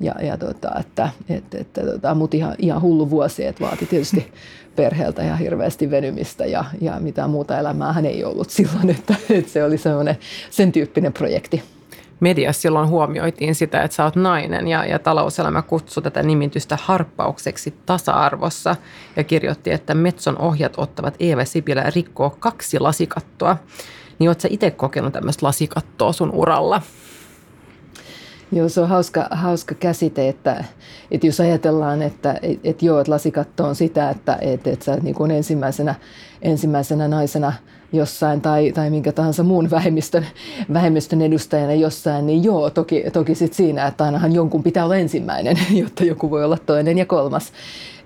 ja, 0.00 0.14
ja 0.22 0.36
tota, 0.38 0.70
että, 0.80 1.08
et, 1.28 1.54
et, 1.54 1.72
tota, 1.72 2.14
mut 2.14 2.34
ihan, 2.34 2.54
ihan 2.58 2.82
hullu 2.82 3.10
vuosi, 3.10 3.44
että 3.44 3.64
vaati 3.64 3.86
tietysti 3.86 4.32
perheeltä 4.76 5.24
ihan 5.24 5.38
hirveästi 5.38 5.90
venymistä 5.90 6.46
ja, 6.46 6.64
ja 6.80 7.00
mitään 7.00 7.30
muuta 7.30 7.58
elämää 7.58 7.92
hän 7.92 8.06
ei 8.06 8.24
ollut 8.24 8.50
silloin, 8.50 8.90
että, 8.90 9.14
että 9.30 9.52
se 9.52 9.64
oli 9.64 9.78
semmoinen 9.78 10.16
sen 10.50 10.72
tyyppinen 10.72 11.12
projekti 11.12 11.62
mediassa 12.20 12.62
silloin 12.62 12.88
huomioitiin 12.88 13.54
sitä, 13.54 13.82
että 13.82 13.94
sä 13.94 14.04
oot 14.04 14.16
nainen 14.16 14.68
ja, 14.68 14.84
ja 14.84 14.98
talouselämä 14.98 15.62
kutsui 15.62 16.02
tätä 16.02 16.22
nimitystä 16.22 16.78
harppaukseksi 16.82 17.74
tasa-arvossa 17.86 18.76
ja 19.16 19.24
kirjoitti, 19.24 19.70
että 19.70 19.94
Metson 19.94 20.38
ohjat 20.38 20.74
ottavat 20.76 21.14
Eeva 21.20 21.44
Sipilä 21.44 21.90
rikkoa 21.94 22.30
kaksi 22.30 22.78
lasikattoa. 22.78 23.56
Niin 24.18 24.28
oot 24.28 24.40
sä 24.40 24.48
itse 24.50 24.70
kokenut 24.70 25.12
tämmöistä 25.12 25.46
lasikattoa 25.46 26.12
sun 26.12 26.30
uralla? 26.30 26.82
Joo, 28.52 28.68
se 28.68 28.80
on 28.80 28.88
hauska, 28.88 29.28
hauska 29.30 29.74
käsite, 29.74 30.28
että, 30.28 30.64
että 31.10 31.26
jos 31.26 31.40
ajatellaan, 31.40 32.02
että 32.02 32.38
et, 32.42 32.60
et 32.64 32.82
joo, 32.82 33.00
että 33.00 33.12
lasikatto 33.12 33.64
on 33.64 33.74
sitä, 33.74 34.10
että 34.10 34.38
et, 34.40 34.66
et 34.66 34.82
sä 34.82 34.96
niin 34.96 35.14
kuin 35.14 35.30
ensimmäisenä, 35.30 35.94
ensimmäisenä 36.42 37.08
naisena 37.08 37.52
jossain 37.94 38.40
tai, 38.40 38.72
tai 38.72 38.90
minkä 38.90 39.12
tahansa 39.12 39.42
muun 39.42 39.70
vähemmistön, 39.70 40.26
vähemmistön 40.72 41.22
edustajana 41.22 41.72
jossain, 41.72 42.26
niin 42.26 42.44
joo, 42.44 42.70
toki, 42.70 43.04
toki 43.12 43.34
sit 43.34 43.52
siinä, 43.52 43.86
että 43.86 44.04
ainahan 44.04 44.32
jonkun 44.32 44.62
pitää 44.62 44.84
olla 44.84 44.96
ensimmäinen, 44.96 45.58
jotta 45.82 46.04
joku 46.04 46.30
voi 46.30 46.44
olla 46.44 46.58
toinen 46.66 46.98
ja 46.98 47.06
kolmas. 47.06 47.52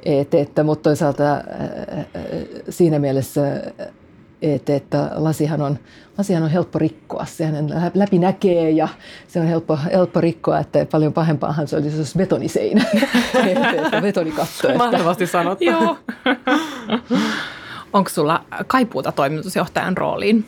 Et, 0.03 0.35
että, 0.35 0.65
mutta 0.65 0.83
toisaalta 0.83 1.25
siinä 2.69 2.99
mielessä 2.99 3.43
että, 4.43 4.77
että 4.77 5.11
lasihan, 5.15 5.63
on, 5.63 5.79
lasihan 6.19 6.43
on 6.43 6.51
helppo 6.51 6.79
rikkoa. 6.79 7.25
Sehän 7.25 7.91
läpi 7.95 8.19
näkee 8.19 8.71
ja 8.71 8.89
se 9.29 9.41
on 9.41 9.47
helppo, 9.47 9.79
helppo 9.93 10.21
rikkoa, 10.21 10.59
että 10.59 10.87
paljon 10.91 11.13
pahempaahan 11.13 11.69
se 11.69 11.77
olisi, 11.77 11.99
jos 11.99 12.15
betoniseinä, 12.17 12.85
betonikatto. 14.03 14.75
Mahtavasti 14.77 15.27
sanottu. 15.27 15.65
Joo. 15.65 15.97
Onko 17.93 18.11
sulla 18.11 18.45
kaipuuta 18.67 19.13
toimitusjohtajan 19.13 19.97
rooliin? 19.97 20.45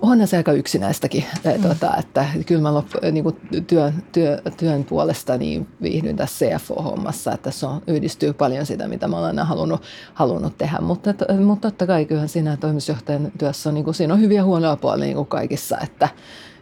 onhan 0.00 0.28
se 0.28 0.36
aika 0.36 0.52
yksinäistäkin, 0.52 1.24
mm. 1.44 1.62
tuota, 1.62 1.96
että 1.96 2.26
kyllä 2.46 2.60
mä 2.60 2.74
lop, 2.74 2.86
niin 3.12 3.24
kuin 3.24 3.36
työn, 3.66 3.92
työ, 4.12 4.42
työn 4.56 4.84
puolesta 4.84 5.38
niin 5.38 5.68
viihdyn 5.82 6.16
tässä 6.16 6.46
CFO-hommassa, 6.46 7.32
että 7.32 7.50
se 7.50 7.66
on, 7.66 7.82
yhdistyy 7.86 8.32
paljon 8.32 8.66
sitä, 8.66 8.88
mitä 8.88 9.08
mä 9.08 9.16
olen 9.16 9.26
aina 9.26 9.44
halunnut, 9.44 9.82
halunnut 10.14 10.58
tehdä, 10.58 10.78
mutta, 10.80 11.14
mutta 11.44 11.70
totta 11.70 11.86
kai 11.86 12.04
kyllähän 12.04 12.28
siinä 12.28 12.56
toimitusjohtajan 12.56 13.32
työssä 13.38 13.70
on, 13.70 13.74
niin 13.74 13.84
kuin, 13.84 13.94
siinä 13.94 14.14
on 14.14 14.20
hyviä 14.20 14.44
huonoja 14.44 14.76
puolia 14.76 15.04
niin 15.04 15.16
kuin 15.16 15.28
kaikissa, 15.28 15.78
että 15.82 16.08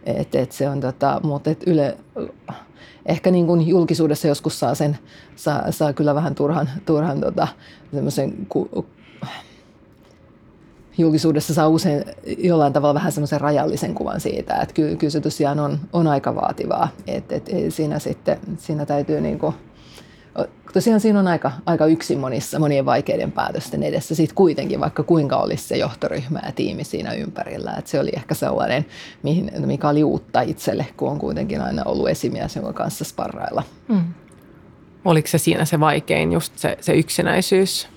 et, 0.04 0.34
et 0.34 0.52
se 0.52 0.68
on, 0.68 0.80
tota, 0.80 1.20
mutta 1.22 1.50
et 1.50 1.62
yle, 1.66 1.96
ehkä 3.06 3.30
niin 3.30 3.46
kuin 3.46 3.68
julkisuudessa 3.68 4.28
joskus 4.28 4.60
saa 4.60 4.74
sen, 4.74 4.98
saa, 5.36 5.72
saa 5.72 5.92
kyllä 5.92 6.14
vähän 6.14 6.34
turhan, 6.34 6.70
turhan 6.86 7.20
tota, 7.20 7.48
semmoisen 7.92 8.46
ku, 8.48 8.86
julkisuudessa 10.98 11.54
saa 11.54 11.68
usein 11.68 12.04
jollain 12.38 12.72
tavalla 12.72 12.94
vähän 12.94 13.12
semmoisen 13.12 13.40
rajallisen 13.40 13.94
kuvan 13.94 14.20
siitä, 14.20 14.54
että 14.54 14.74
kyllä, 14.74 14.96
kyllä 14.96 15.10
se 15.10 15.20
tosiaan 15.20 15.60
on, 15.60 15.78
on 15.92 16.06
aika 16.06 16.34
vaativaa. 16.34 16.88
että 17.06 17.36
et, 17.36 17.50
siinä 17.68 17.98
sitten 17.98 18.38
siinä 18.58 18.86
täytyy 18.86 19.20
niin 19.20 19.38
kuin, 19.38 19.54
tosiaan 20.72 21.00
siinä 21.00 21.18
on 21.20 21.28
aika, 21.28 21.52
aika 21.66 21.86
yksin 21.86 22.18
monissa, 22.18 22.58
monien 22.58 22.84
vaikeiden 22.84 23.32
päätösten 23.32 23.82
edessä 23.82 24.14
sitten 24.14 24.34
kuitenkin, 24.34 24.80
vaikka 24.80 25.02
kuinka 25.02 25.36
olisi 25.36 25.68
se 25.68 25.76
johtoryhmä 25.76 26.40
ja 26.46 26.52
tiimi 26.52 26.84
siinä 26.84 27.12
ympärillä. 27.12 27.74
että 27.78 27.90
se 27.90 28.00
oli 28.00 28.10
ehkä 28.16 28.34
sellainen, 28.34 28.86
mihin, 29.22 29.50
mikä 29.66 29.88
oli 29.88 30.04
uutta 30.04 30.40
itselle, 30.40 30.86
kun 30.96 31.10
on 31.10 31.18
kuitenkin 31.18 31.60
aina 31.60 31.82
ollut 31.84 32.08
esimies, 32.08 32.56
jonka 32.56 32.72
kanssa 32.72 33.04
sparrailla. 33.04 33.62
Mm. 33.88 34.04
Oliko 35.04 35.28
se 35.28 35.38
siinä 35.38 35.64
se 35.64 35.80
vaikein, 35.80 36.32
just 36.32 36.58
se, 36.58 36.78
se 36.80 36.92
yksinäisyys? 36.92 37.88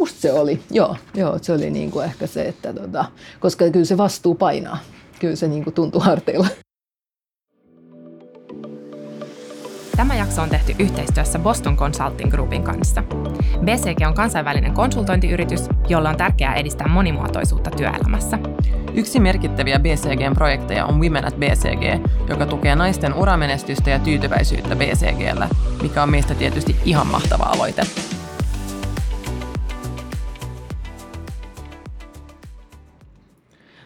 Musta 0.00 0.20
se 0.20 0.32
oli, 0.32 0.62
joo. 0.70 0.96
joo 1.14 1.38
se 1.42 1.52
oli 1.52 1.70
niin 1.70 1.90
kuin 1.90 2.04
ehkä 2.04 2.26
se, 2.26 2.42
että 2.42 2.72
tota, 2.72 3.04
koska 3.40 3.70
kyllä 3.70 3.84
se 3.84 3.96
vastuu 3.96 4.34
painaa. 4.34 4.78
Kyllä 5.18 5.36
se 5.36 5.48
niin 5.48 5.64
kuin 5.64 5.74
tuntuu 5.74 6.00
harteilla. 6.00 6.46
Tämä 9.96 10.14
jakso 10.14 10.42
on 10.42 10.48
tehty 10.48 10.74
yhteistyössä 10.78 11.38
Boston 11.38 11.76
Consulting 11.76 12.30
Groupin 12.30 12.62
kanssa. 12.62 13.02
BCG 13.64 14.06
on 14.06 14.14
kansainvälinen 14.14 14.74
konsultointiyritys, 14.74 15.68
jolla 15.88 16.10
on 16.10 16.16
tärkeää 16.16 16.54
edistää 16.54 16.88
monimuotoisuutta 16.88 17.70
työelämässä. 17.70 18.38
Yksi 18.94 19.20
merkittäviä 19.20 19.78
BCGn 19.78 20.34
projekteja 20.34 20.86
on 20.86 21.00
Women 21.00 21.24
at 21.24 21.36
BCG, 21.36 22.06
joka 22.28 22.46
tukee 22.46 22.74
naisten 22.76 23.14
uramenestystä 23.14 23.90
ja 23.90 23.98
tyytyväisyyttä 23.98 24.76
BCGllä, 24.76 25.48
mikä 25.82 26.02
on 26.02 26.10
meistä 26.10 26.34
tietysti 26.34 26.76
ihan 26.84 27.06
mahtava 27.06 27.44
aloite. 27.44 27.82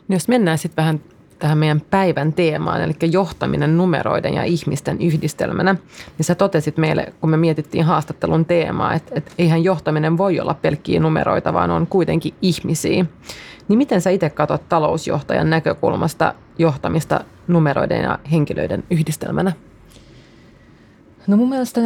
No 0.08 0.14
jos 0.14 0.28
mennään 0.28 0.58
sitten 0.58 0.82
vähän 0.82 1.00
tähän 1.38 1.58
meidän 1.58 1.80
päivän 1.80 2.32
teemaan, 2.32 2.82
eli 2.82 2.92
johtaminen 3.10 3.76
numeroiden 3.76 4.34
ja 4.34 4.44
ihmisten 4.44 5.00
yhdistelmänä, 5.00 5.72
niin 6.18 6.24
sä 6.24 6.34
totesit 6.34 6.76
meille, 6.76 7.12
kun 7.20 7.30
me 7.30 7.36
mietittiin 7.36 7.84
haastattelun 7.84 8.44
teemaa, 8.44 8.94
että, 8.94 9.12
että 9.14 9.32
eihän 9.38 9.64
johtaminen 9.64 10.18
voi 10.18 10.40
olla 10.40 10.54
pelkkiä 10.54 11.00
numeroita, 11.00 11.52
vaan 11.52 11.70
on 11.70 11.86
kuitenkin 11.86 12.34
ihmisiä. 12.42 13.06
Niin 13.68 13.78
miten 13.78 14.00
sä 14.00 14.10
itse 14.10 14.30
katsot 14.30 14.68
talousjohtajan 14.68 15.50
näkökulmasta 15.50 16.34
johtamista 16.58 17.24
numeroiden 17.48 18.02
ja 18.02 18.18
henkilöiden 18.32 18.84
yhdistelmänä? 18.90 19.52
No 21.26 21.36
mun 21.36 21.48
mielestä 21.48 21.80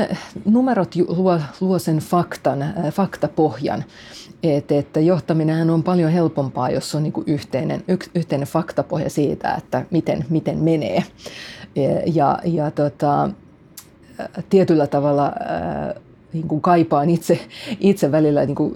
numerot 0.44 0.96
luo, 0.96 1.40
luo 1.60 1.78
sen 1.78 1.98
faktan, 1.98 2.62
äh, 2.62 2.74
faktapohjan, 2.90 3.84
että, 4.42 4.74
että 4.78 5.00
johtaminen 5.00 5.70
on 5.70 5.82
paljon 5.82 6.12
helpompaa, 6.12 6.70
jos 6.70 6.94
on 6.94 7.02
niin 7.02 7.12
yhteinen, 7.26 7.84
yks, 7.88 8.10
yhteinen 8.14 8.48
faktapohja 8.48 9.10
siitä, 9.10 9.54
että 9.54 9.84
miten, 9.90 10.24
miten 10.30 10.58
menee. 10.58 11.04
Ja, 12.06 12.38
ja 12.44 12.70
tota, 12.70 13.24
äh, 13.24 14.28
tietyllä 14.50 14.86
tavalla 14.86 15.26
äh, 15.26 16.02
niin 16.32 16.48
kuin 16.48 16.60
kaipaan 16.60 17.10
itse, 17.10 17.40
itse 17.80 18.12
välillä, 18.12 18.46
niin 18.46 18.54
kuin 18.54 18.74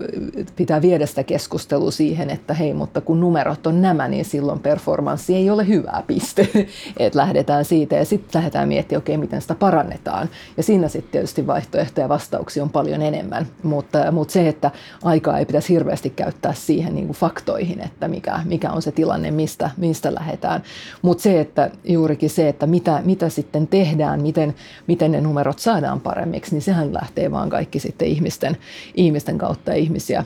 pitää 0.57 0.83
viedä 0.83 1.07
sitä 1.07 1.23
keskustelua 1.23 1.91
siihen, 1.91 2.31
että 2.31 2.55
hei, 2.55 2.75
mutta 2.75 3.01
kun 3.01 3.21
numerot 3.21 3.67
on 3.67 3.83
nämä, 3.83 4.09
niin 4.09 4.25
silloin 4.25 4.61
performanssi 4.61 5.35
ei 5.35 5.51
ole 5.51 5.69
hyvää 5.69 6.03
piste. 6.07 6.49
että 6.97 7.19
lähdetään 7.19 7.65
siitä 7.65 7.97
ja 7.97 8.05
sitten 8.05 8.38
lähdetään 8.38 8.69
miettimään, 8.69 9.03
okei, 9.03 9.15
okay, 9.15 9.25
miten 9.25 9.43
sitä 9.43 9.55
parannetaan. 9.55 10.29
Ja 10.57 10.62
siinä 10.62 10.88
sitten 10.88 11.12
tietysti 11.12 11.47
vaihtoehtoja 11.47 12.05
ja 12.05 12.09
vastauksia 12.09 12.62
on 12.62 12.71
paljon 12.71 13.03
enemmän. 13.03 13.47
Mutta, 13.62 14.12
mutta 14.12 14.33
se, 14.33 14.49
että 14.49 14.71
aikaa 15.05 15.38
ei 15.38 15.47
pitäisi 15.47 15.75
hirveästi 15.75 16.11
käyttää 16.11 16.53
siihen 16.53 16.95
niin 16.95 17.07
kuin 17.07 17.17
faktoihin, 17.17 17.81
että 17.81 18.09
mikä, 18.09 18.41
mikä 18.45 18.71
on 18.71 18.83
se 18.83 18.93
tilanne, 18.93 19.31
mistä, 19.31 19.71
mistä 19.77 20.15
lähdetään. 20.15 20.62
Mutta 21.03 21.23
se, 21.23 21.41
että 21.41 21.71
juurikin 21.85 22.31
se, 22.31 22.49
että 22.49 22.67
mitä, 22.67 23.03
mitä 23.05 23.29
sitten 23.29 23.67
tehdään, 23.67 24.23
miten, 24.23 24.55
miten 24.87 25.12
ne 25.12 25.21
numerot 25.21 25.59
saadaan 25.59 26.01
paremmiksi, 26.01 26.55
niin 26.55 26.62
sehän 26.62 26.95
lähtee 26.95 27.31
vaan 27.31 27.42
kaikki 27.51 27.79
sitten 27.79 28.09
ihmisten, 28.09 28.57
ihmisten 28.95 29.39
kautta 29.39 29.73
ihmisiä, 29.73 30.25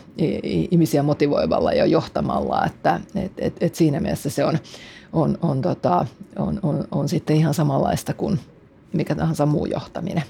ihmisiä 0.70 1.02
motivoivalla 1.02 1.72
ja 1.72 1.86
johtamalla, 1.86 2.64
että 2.66 3.00
et, 3.14 3.32
et, 3.38 3.56
et 3.60 3.74
siinä 3.74 4.00
mielessä 4.00 4.30
se 4.30 4.44
on, 4.44 4.58
on, 5.12 5.38
on, 5.42 5.60
tota, 5.62 6.06
on, 6.38 6.60
on, 6.62 6.84
on 6.90 7.08
sitten 7.08 7.36
ihan 7.36 7.54
samanlaista 7.54 8.14
kuin 8.14 8.40
mikä 8.92 9.14
tahansa 9.14 9.46
muu 9.46 9.66
johtaminen. 9.66 10.22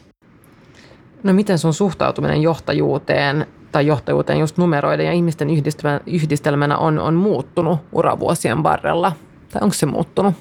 No 1.22 1.32
miten 1.32 1.58
sun 1.58 1.74
suhtautuminen 1.74 2.42
johtajuuteen 2.42 3.46
tai 3.72 3.86
johtajuuteen 3.86 4.38
just 4.38 4.58
numeroiden 4.58 5.06
ja 5.06 5.12
ihmisten 5.12 5.48
yhdistelmänä 6.06 6.78
on, 6.78 6.98
on 6.98 7.14
muuttunut 7.14 7.78
uravuosien 7.92 8.62
varrella? 8.62 9.12
Tai 9.52 9.62
onko 9.62 9.74
se 9.74 9.86
muuttunut? 9.86 10.34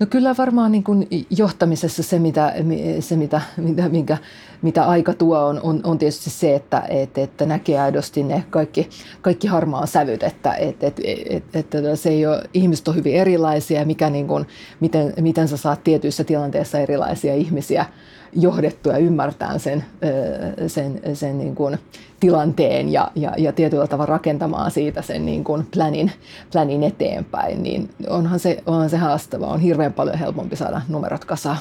No 0.00 0.06
kyllä 0.06 0.34
varmaan 0.38 0.72
niin 0.72 0.84
kuin 0.84 1.08
johtamisessa 1.30 2.02
se, 2.02 2.18
mitä, 2.18 2.54
se 3.00 3.16
mitä, 3.16 3.40
mitä, 3.56 3.88
minkä, 3.88 4.18
mitä 4.62 4.84
aika 4.84 5.14
tuo, 5.14 5.38
on, 5.38 5.60
on, 5.62 5.80
on 5.84 5.98
tietysti 5.98 6.30
se, 6.30 6.54
että, 6.54 6.82
että, 6.88 7.20
että 7.20 7.46
näkee 7.46 7.80
aidosti 7.80 8.22
ne 8.22 8.44
kaikki, 8.50 8.88
kaikki 9.22 9.46
harmaa 9.46 9.86
sävyt, 9.86 10.22
että, 10.22 10.54
että, 10.54 10.86
että, 10.86 11.02
että, 11.30 11.58
että 11.58 11.96
se 11.96 12.08
ei 12.08 12.26
ole, 12.26 12.42
ihmiset 12.54 12.88
on 12.88 12.94
hyvin 12.94 13.14
erilaisia, 13.14 13.86
mikä 13.86 14.10
niin 14.10 14.26
kuin, 14.26 14.46
miten, 14.80 15.12
miten 15.20 15.48
sä 15.48 15.56
saat 15.56 15.84
tietyissä 15.84 16.24
tilanteissa 16.24 16.78
erilaisia 16.78 17.34
ihmisiä 17.34 17.86
johdettua 18.36 18.92
ja 18.92 18.98
ymmärtää 18.98 19.58
sen, 19.58 19.84
sen, 20.66 21.00
sen 21.14 21.38
niin 21.38 21.54
kuin 21.54 21.78
tilanteen 22.20 22.92
ja, 22.92 23.10
ja, 23.14 23.32
ja 23.38 23.52
tietyllä 23.52 23.86
tavalla 23.86 24.10
rakentamaan 24.10 24.70
siitä 24.70 25.02
sen 25.02 25.26
niin 25.26 25.44
kuin 25.44 25.66
planin, 25.70 26.12
planin 26.52 26.82
eteenpäin, 26.82 27.62
niin 27.62 27.90
onhan 28.08 28.38
se, 28.38 28.62
onhan 28.66 28.90
se 28.90 28.96
haastava. 28.96 29.46
On 29.46 29.60
hirveän 29.60 29.92
paljon 29.92 30.18
helpompi 30.18 30.56
saada 30.56 30.80
numerot 30.88 31.24
kasaan. 31.24 31.58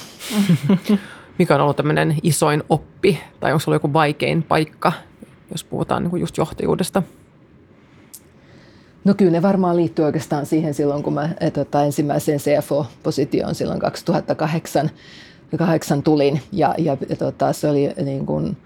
Mikä 1.39 1.55
on 1.55 1.61
ollut 1.61 1.77
tämmöinen 1.77 2.15
isoin 2.23 2.63
oppi 2.69 3.19
tai 3.39 3.51
onko 3.51 3.59
se 3.59 3.69
ollut 3.69 3.83
joku 3.83 3.93
vaikein 3.93 4.43
paikka, 4.43 4.91
jos 5.51 5.63
puhutaan 5.63 6.03
niin 6.03 6.09
kuin 6.09 6.19
just 6.19 6.37
johtajuudesta? 6.37 7.03
No 9.03 9.13
kyllä 9.13 9.31
ne 9.31 9.41
varmaan 9.41 9.75
liittyy 9.75 10.05
oikeastaan 10.05 10.45
siihen 10.45 10.73
silloin, 10.73 11.03
kun 11.03 11.13
mä 11.13 11.29
tota, 11.53 11.83
ensimmäiseen 11.83 12.39
CFO-positioon 12.39 13.55
silloin 13.55 13.79
2008 13.79 14.89
kahdeksan 15.57 16.03
tulin 16.03 16.41
ja, 16.51 16.75
ja, 16.77 16.97
tota, 17.19 17.53
se 17.53 17.69
oli 17.69 17.93
niin 18.03 18.25
kuin, 18.25 18.57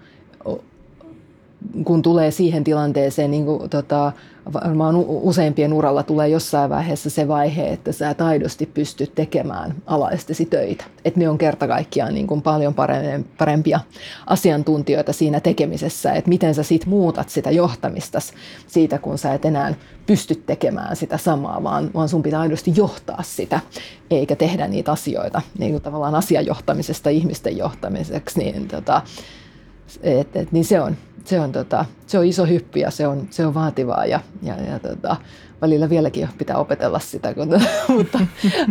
kun 1.84 2.02
tulee 2.02 2.30
siihen 2.30 2.64
tilanteeseen, 2.64 3.30
niin 3.30 3.44
kuin, 3.44 3.70
tota, 3.70 4.12
varmaan 4.52 4.96
useimpien 5.06 5.72
uralla 5.72 6.02
tulee 6.02 6.28
jossain 6.28 6.70
vaiheessa 6.70 7.10
se 7.10 7.28
vaihe, 7.28 7.68
että 7.68 7.92
sä 7.92 8.10
et 8.10 8.20
aidosti 8.20 8.66
pysty 8.66 9.06
tekemään 9.06 9.74
alaistesi 9.86 10.44
töitä. 10.44 10.84
Että 11.04 11.20
ne 11.20 11.28
on 11.28 11.38
kerta 11.38 11.68
kaikkiaan 11.68 12.14
niin 12.14 12.26
kuin 12.26 12.42
paljon 12.42 12.74
parempia 13.38 13.80
asiantuntijoita 14.26 15.12
siinä 15.12 15.40
tekemisessä, 15.40 16.12
että 16.12 16.28
miten 16.28 16.54
sä 16.54 16.62
sit 16.62 16.86
muutat 16.86 17.28
sitä 17.28 17.50
johtamista 17.50 18.18
siitä, 18.66 18.98
kun 18.98 19.18
sä 19.18 19.34
et 19.34 19.44
enää 19.44 19.74
pysty 20.06 20.34
tekemään 20.34 20.96
sitä 20.96 21.18
samaa, 21.18 21.62
vaan, 21.62 21.90
vaan 21.94 22.08
sun 22.08 22.22
pitää 22.22 22.40
aidosti 22.40 22.72
johtaa 22.76 23.22
sitä, 23.22 23.60
eikä 24.10 24.36
tehdä 24.36 24.68
niitä 24.68 24.92
asioita 24.92 25.42
niin 25.58 25.72
kuin 25.72 25.82
tavallaan 25.82 26.14
asiajohtamisesta 26.14 27.10
ihmisten 27.10 27.56
johtamiseksi. 27.56 28.38
Niin, 28.38 28.68
tota, 28.68 29.02
et, 30.02 30.36
et, 30.36 30.52
niin 30.52 30.64
se 30.64 30.80
on, 30.80 30.96
se 31.24 31.40
on, 31.40 31.52
tota, 31.52 31.84
se 32.06 32.18
on 32.18 32.24
iso 32.24 32.46
hyppy 32.46 32.78
ja 32.78 32.90
se 32.90 33.06
on, 33.06 33.26
se 33.30 33.46
on 33.46 33.54
vaativaa 33.54 34.06
ja, 34.06 34.20
ja, 34.42 34.54
ja 34.62 34.78
tota, 34.78 35.16
välillä 35.62 35.90
vieläkin 35.90 36.28
pitää 36.38 36.56
opetella 36.56 36.98
sitä, 36.98 37.34
kun, 37.34 37.48
mutta, 37.96 38.18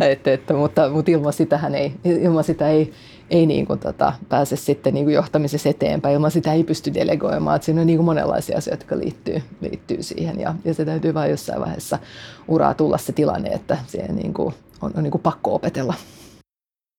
et, 0.02 0.28
et, 0.28 0.42
mutta, 0.58 0.90
mutta 0.90 1.12
ilman, 1.12 1.34
sitähän 1.34 1.76
ei, 1.76 1.94
ilman 2.04 2.44
sitä 2.44 2.68
ei, 2.68 2.94
ei 3.30 3.46
niin 3.46 3.66
kuin, 3.66 3.80
tota, 3.80 4.14
pääse 4.30 4.56
sitten 4.56 4.94
niin 4.94 5.06
kuin 5.06 5.16
johtamisessa 5.16 5.70
eteenpäin. 5.70 6.16
Ilman 6.16 6.32
sitä 6.32 6.54
ei 6.54 6.64
pysty 6.64 6.94
delegoimaan. 6.94 7.56
Että 7.56 7.66
siinä 7.66 7.82
on 7.82 7.88
niin 7.88 7.98
kuin 7.98 8.06
monenlaisia 8.06 8.58
asioita, 8.58 8.84
jotka 8.84 8.98
liittyy, 8.98 9.42
liittyy 9.62 10.04
siihen. 10.04 10.40
Ja, 10.40 10.56
ja 10.66 10.74
se 10.74 10.86
täytyy 10.86 11.14
vain 11.14 11.32
jossain 11.32 11.62
vaiheessa 11.62 12.00
uraa 12.48 12.74
tulla 12.74 12.98
se 12.98 13.12
tilanne, 13.12 13.50
että 13.50 13.78
siihen 13.88 14.16
niin 14.16 14.34
kuin, 14.34 14.54
on, 14.82 14.92
on 14.96 15.04
niin 15.04 15.12
kuin 15.12 15.22
pakko 15.22 15.56
opetella. 15.56 15.94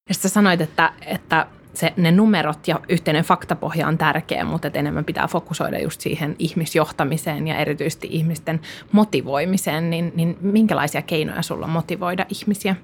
Ja 0.08 0.14
sitten 0.14 0.30
sanoit, 0.30 0.60
että, 0.60 0.92
että 1.06 1.46
se, 1.74 1.92
ne 1.96 2.12
numerot 2.12 2.68
ja 2.68 2.80
yhteinen 2.88 3.24
faktapohja 3.24 3.88
on 3.88 3.98
tärkeä, 3.98 4.44
mutta 4.44 4.66
että 4.66 4.78
enemmän 4.78 5.04
pitää 5.04 5.28
fokusoida 5.28 5.78
just 5.78 6.00
siihen 6.00 6.36
ihmisjohtamiseen 6.38 7.46
ja 7.46 7.58
erityisesti 7.58 8.08
ihmisten 8.10 8.60
motivoimiseen, 8.92 9.90
niin, 9.90 10.12
niin 10.14 10.36
minkälaisia 10.40 11.02
keinoja 11.02 11.42
sulla 11.42 11.66
on 11.66 11.72
motivoida 11.72 12.26
ihmisiä? 12.28 12.76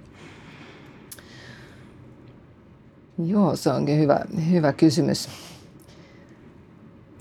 Joo, 3.26 3.56
se 3.56 3.70
onkin 3.70 3.98
hyvä, 3.98 4.20
hyvä 4.50 4.72
kysymys. 4.72 5.28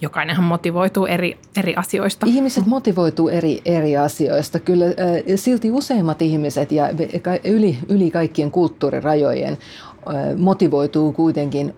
Jokainenhan 0.02 0.46
motivoituu 0.46 1.06
eri, 1.06 1.38
eri 1.58 1.76
asioista. 1.76 2.26
Ihmiset 2.30 2.66
motivoituu 2.66 3.30
eri, 3.30 3.62
eri 3.66 3.98
asioista. 3.98 4.60
Kyllä 4.60 4.86
äh, 4.86 4.94
silti 5.36 5.72
useimmat 5.72 6.22
ihmiset 6.22 6.72
ja 6.72 6.90
yli, 7.44 7.78
yli 7.90 8.12
kaikkien 8.12 8.52
kulttuurirajojen 8.52 9.58
motivoituu 10.38 11.14
kuitenkin 11.14 11.74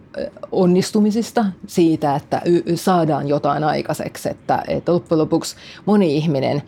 onnistumisista, 0.52 1.46
siitä, 1.68 2.16
että 2.16 2.42
saadaan 2.76 3.28
jotain 3.28 3.64
aikaiseksi. 3.64 4.30
Että, 4.30 4.64
että 4.68 4.94
loppujen 4.94 5.20
lopuksi 5.20 5.56
moni 5.86 6.18
ihminen 6.18 6.64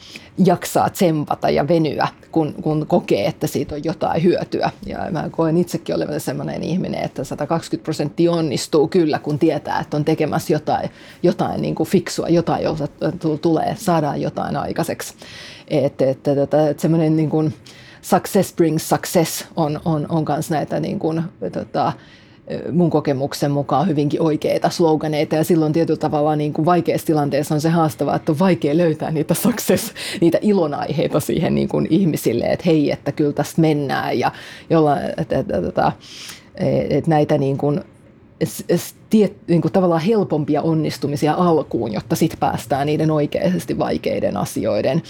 jaksaa 0.46 0.90
tsempata 0.90 1.50
ja 1.50 1.68
venyä, 1.68 2.08
kun, 2.32 2.54
kun 2.62 2.86
kokee, 2.88 3.26
että 3.26 3.48
siitä 3.48 3.76
on 3.76 3.84
jotain 3.84 4.24
hyötyä. 4.24 4.72
Ja 4.86 5.08
mä 5.12 5.30
koen 5.32 5.58
itsekin 5.58 5.96
olevan 5.96 6.20
sellainen 6.20 6.64
ihminen, 6.64 7.04
että 7.04 7.24
120 7.24 7.84
prosenttia 7.84 8.32
onnistuu 8.32 8.88
kyllä, 8.88 9.20
kun 9.20 9.40
tietää, 9.40 9.80
että 9.80 9.98
on 9.98 10.06
tekemässä 10.06 10.54
jotain, 10.54 10.90
jotain 11.24 11.62
niin 11.62 11.76
kuin 11.76 11.90
fiksua, 11.90 12.30
jotain, 12.30 12.64
jolta 12.64 12.88
tulee, 13.42 13.76
saadaan 13.78 14.22
jotain 14.22 14.58
aikaiseksi. 14.58 15.14
Että, 15.68 16.10
että, 16.10 16.32
että, 16.32 16.70
että 16.70 16.82
semmoinen 16.82 17.16
niin 17.16 17.30
kuin, 17.30 17.54
success 18.02 18.54
brings 18.54 18.90
success 18.90 19.46
on, 19.56 19.80
on, 19.86 20.06
on 20.10 20.26
kans 20.26 20.50
näitä 20.50 20.80
niin 20.80 21.00
kuin, 21.00 21.22
tota, 21.52 21.94
mun 22.72 22.90
kokemuksen 22.90 23.52
mukaan 23.52 23.88
hyvinkin 23.88 24.22
oikeita 24.22 24.70
sloganeita. 24.70 25.36
Ja 25.36 25.44
silloin 25.44 25.74
tietyllä 25.74 26.00
tavalla 26.00 26.36
niin 26.36 26.54
kuin 26.54 26.66
vaikeassa 26.66 27.08
tilanteessa 27.08 27.56
on 27.56 27.62
se 27.62 27.70
haastavaa, 27.70 28.16
että 28.16 28.32
on 28.32 28.40
vaikea 28.40 28.78
löytää 28.78 29.12
niitä 29.12 29.34
success, 29.34 29.94
niitä 30.22 30.38
ilonaiheita 30.42 31.20
siihen 31.20 31.56
niin 31.56 31.70
kuin 31.70 31.88
ihmisille, 31.90 32.46
että 32.46 32.64
hei, 32.66 32.92
että 32.92 33.12
kyllä 33.12 33.34
tästä 33.34 33.62
mennään. 33.62 34.20
Ja 34.20 34.32
jolla, 34.70 35.02
että, 35.02 35.22
että, 35.22 35.40
että, 35.40 35.68
että, 35.68 35.94
että 36.90 37.10
näitä 37.10 37.38
niin 37.38 37.58
kuin 37.58 37.82
tiet, 39.10 39.38
niin 39.48 39.62
kuin 39.62 39.72
tavallaan 39.72 40.02
helpompia 40.02 40.62
onnistumisia 40.62 41.34
alkuun, 41.34 41.94
jotta 41.94 42.16
sitten 42.16 42.40
päästään 42.40 42.88
niiden 42.88 43.12
oikeasti 43.12 43.78
vaikeiden 43.78 44.38
asioiden 44.38 45.02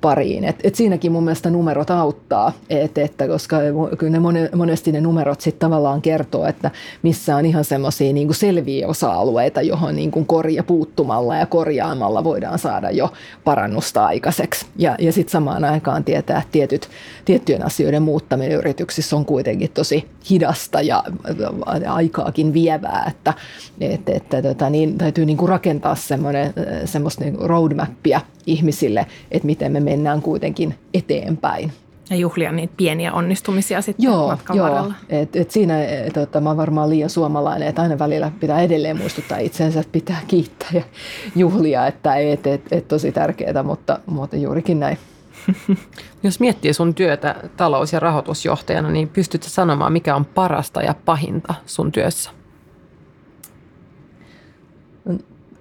pariin. 0.00 0.44
Et, 0.44 0.56
et 0.64 0.74
siinäkin 0.74 1.12
mun 1.12 1.24
mielestä 1.24 1.50
numerot 1.50 1.90
auttaa, 1.90 2.52
et, 2.70 2.98
että 2.98 3.28
koska 3.28 3.56
kyllä 3.98 4.12
ne 4.12 4.50
monesti 4.56 4.92
ne 4.92 5.00
numerot 5.00 5.40
sitten 5.40 5.60
tavallaan 5.60 6.02
kertoo, 6.02 6.46
että 6.46 6.70
missä 7.02 7.36
on 7.36 7.46
ihan 7.46 7.64
semmoisia 7.64 8.12
niin 8.12 8.34
selviä 8.34 8.88
osa-alueita, 8.88 9.62
johon 9.62 9.96
niin 9.96 10.10
kuin 10.10 10.26
korja 10.26 10.62
puuttumalla 10.62 11.36
ja 11.36 11.46
korjaamalla 11.46 12.24
voidaan 12.24 12.58
saada 12.58 12.90
jo 12.90 13.12
parannusta 13.44 14.06
aikaiseksi. 14.06 14.66
Ja, 14.76 14.94
ja 14.98 15.12
sitten 15.12 15.32
samaan 15.32 15.64
aikaan 15.64 16.04
tietää, 16.04 16.38
että 16.38 16.52
tietyt, 16.52 16.88
tiettyjen 17.24 17.66
asioiden 17.66 18.02
muuttaminen 18.02 18.58
yrityksissä 18.58 19.16
on 19.16 19.24
kuitenkin 19.24 19.70
tosi 19.70 20.08
hidasta 20.30 20.80
ja 20.80 21.04
aikaakin 21.86 22.52
vievää, 22.52 23.04
että 23.08 23.34
että, 23.80 24.12
että 24.12 24.42
tota, 24.42 24.70
niin, 24.70 24.98
täytyy 24.98 25.24
niin 25.24 25.36
kuin 25.36 25.48
rakentaa 25.48 25.94
semmoinen, 25.94 26.52
semmoista 26.84 27.24
niin 27.24 27.36
roadmappia 27.40 28.20
ihmisille, 28.46 29.06
että 29.30 29.46
miten 29.46 29.72
me 29.72 29.80
mennään 29.80 30.22
kuitenkin 30.22 30.74
eteenpäin. 30.94 31.72
Ja 32.10 32.16
juhlia 32.16 32.52
niitä 32.52 32.74
pieniä 32.76 33.12
onnistumisia 33.12 33.82
sitten 33.82 34.04
Joo, 34.04 34.28
matkan 34.28 34.56
joo. 34.56 34.68
varrella. 34.68 34.94
Et, 35.08 35.36
et 35.36 35.50
siinä 35.50 35.84
et, 35.84 36.12
tota, 36.12 36.40
mä 36.40 36.50
oon 36.50 36.56
varmaan 36.56 36.90
liian 36.90 37.10
suomalainen, 37.10 37.68
että 37.68 37.82
aina 37.82 37.98
välillä 37.98 38.32
pitää 38.40 38.60
edelleen 38.60 38.96
muistuttaa 38.96 39.38
itsensä, 39.38 39.80
että 39.80 39.92
pitää 39.92 40.20
kiittää 40.28 40.68
ja 40.74 40.82
juhlia, 41.36 41.86
että 41.86 42.14
et, 42.14 42.46
et, 42.46 42.62
et 42.70 42.88
tosi 42.88 43.12
tärkeää, 43.12 43.62
mutta, 43.62 43.98
mutta 44.06 44.36
juurikin 44.36 44.80
näin. 44.80 44.98
Jos 46.22 46.40
miettii 46.40 46.72
sun 46.72 46.94
työtä 46.94 47.34
talous- 47.56 47.92
ja 47.92 48.00
rahoitusjohtajana, 48.00 48.90
niin 48.90 49.08
pystytkö 49.08 49.48
sanomaan, 49.48 49.92
mikä 49.92 50.16
on 50.16 50.24
parasta 50.24 50.82
ja 50.82 50.94
pahinta 51.04 51.54
sun 51.66 51.92
työssä? 51.92 52.30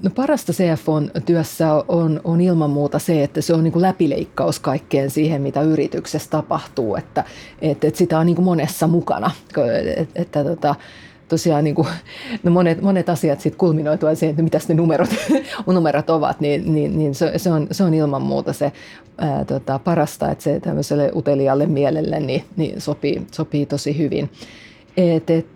No 0.03 0.09
parasta 0.15 0.53
CFOn 0.53 1.11
työssä 1.25 1.73
on, 1.87 2.21
on 2.23 2.41
ilman 2.41 2.69
muuta 2.69 2.99
se, 2.99 3.23
että 3.23 3.41
se 3.41 3.53
on 3.53 3.63
niin 3.63 3.71
kuin 3.71 3.81
läpileikkaus 3.81 4.59
kaikkeen 4.59 5.09
siihen, 5.09 5.41
mitä 5.41 5.61
yrityksessä 5.61 6.29
tapahtuu, 6.29 6.95
että, 6.95 7.23
että, 7.61 7.87
että 7.87 7.97
sitä 7.97 8.19
on 8.19 8.25
niin 8.25 8.35
kuin 8.35 8.45
monessa 8.45 8.87
mukana. 8.87 9.31
Että, 9.97 10.21
että 10.21 10.43
tota, 10.43 10.75
tosiaan 11.27 11.63
niin 11.63 11.75
kuin, 11.75 11.87
no 12.43 12.51
monet, 12.51 12.81
monet 12.81 13.09
asiat 13.09 13.41
sitten 13.41 13.59
kulminoitua 13.59 14.15
siihen, 14.15 14.31
että 14.31 14.43
mitä 14.43 14.59
ne 14.67 14.75
numerot, 14.75 15.09
numerot 15.73 16.09
ovat, 16.09 16.39
niin, 16.39 16.73
niin, 16.73 16.97
niin 16.97 17.15
se, 17.15 17.31
se, 17.37 17.51
on, 17.51 17.67
se 17.71 17.83
on 17.83 17.93
ilman 17.93 18.21
muuta 18.21 18.53
se 18.53 18.71
ää, 19.17 19.45
tota, 19.45 19.79
parasta, 19.79 20.31
että 20.31 20.43
se 20.43 20.59
tämmöiselle 20.59 21.11
utelialle 21.15 21.65
mielelle 21.65 22.19
niin, 22.19 22.43
niin 22.55 22.81
sopii, 22.81 23.27
sopii 23.31 23.65
tosi 23.65 23.97
hyvin. 23.97 24.29
Et, 24.97 25.29
et, 25.29 25.47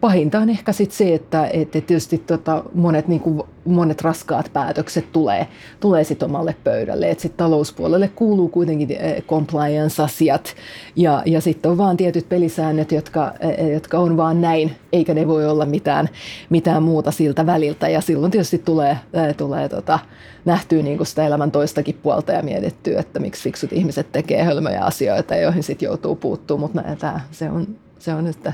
pahinta 0.00 0.38
on 0.38 0.50
ehkä 0.50 0.72
sit 0.72 0.92
se, 0.92 1.14
että, 1.14 1.46
että 1.46 1.80
tietysti 1.80 2.18
tota, 2.18 2.64
monet, 2.74 3.08
niin 3.08 3.20
kuin, 3.20 3.42
monet 3.64 4.02
raskaat 4.02 4.50
päätökset 4.52 5.12
tulee, 5.12 5.46
tulee 5.80 6.04
sit 6.04 6.22
omalle 6.22 6.56
pöydälle. 6.64 7.10
Et 7.10 7.20
sit 7.20 7.36
talouspuolelle 7.36 8.08
kuuluu 8.08 8.48
kuitenkin 8.48 8.88
compliance-asiat 9.28 10.54
ja, 10.96 11.22
ja 11.26 11.40
sitten 11.40 11.70
on 11.70 11.78
vaan 11.78 11.96
tietyt 11.96 12.28
pelisäännöt, 12.28 12.92
jotka, 12.92 13.34
jotka 13.72 13.98
on 13.98 14.16
vaan 14.16 14.40
näin, 14.40 14.76
eikä 14.92 15.14
ne 15.14 15.28
voi 15.28 15.46
olla 15.46 15.66
mitään, 15.66 16.08
mitään 16.50 16.82
muuta 16.82 17.10
siltä 17.10 17.46
väliltä. 17.46 17.88
Ja 17.88 18.00
silloin 18.00 18.32
tietysti 18.32 18.58
tulee, 18.58 18.98
tulee 19.36 19.68
tota, 19.68 19.98
nähtyä 20.44 20.82
niin 20.82 20.96
kuin 20.96 21.06
sitä 21.06 21.26
elämän 21.26 21.50
toistakin 21.50 21.98
puolta 22.02 22.32
ja 22.32 22.42
mietittyä, 22.42 23.00
että 23.00 23.20
miksi 23.20 23.42
fiksut 23.42 23.72
ihmiset 23.72 24.12
tekee 24.12 24.42
hölmöjä 24.42 24.84
asioita, 24.84 25.36
joihin 25.36 25.62
sitten 25.62 25.86
joutuu 25.86 26.16
puuttumaan. 26.16 26.70
Mutta 26.74 27.20
se 27.30 27.50
on, 27.50 27.66
se 27.98 28.14
on, 28.14 28.26
että 28.26 28.52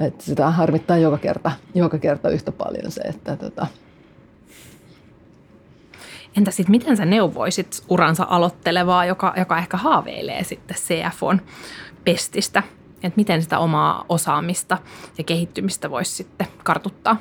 että 0.00 0.24
sitä 0.24 0.50
harmittaa 0.50 0.96
joka 0.96 1.18
kerta, 1.18 1.52
joka 1.74 1.98
kerta 1.98 2.30
yhtä 2.30 2.52
paljon 2.52 2.92
se, 2.92 3.00
että 3.00 3.36
tota. 3.36 3.66
Entä 6.36 6.50
sitten 6.50 6.70
miten 6.70 6.96
sä 6.96 7.04
neuvoisit 7.04 7.84
uransa 7.88 8.26
aloittelevaa, 8.28 9.04
joka, 9.04 9.34
joka 9.36 9.58
ehkä 9.58 9.76
haaveilee 9.76 10.44
sitten 10.44 10.76
CFOn 10.76 11.40
pestistä? 12.04 12.62
Että 13.02 13.16
miten 13.16 13.42
sitä 13.42 13.58
omaa 13.58 14.04
osaamista 14.08 14.78
ja 15.18 15.24
kehittymistä 15.24 15.90
voisi 15.90 16.14
sitten 16.14 16.46
kartuttaa? 16.62 17.16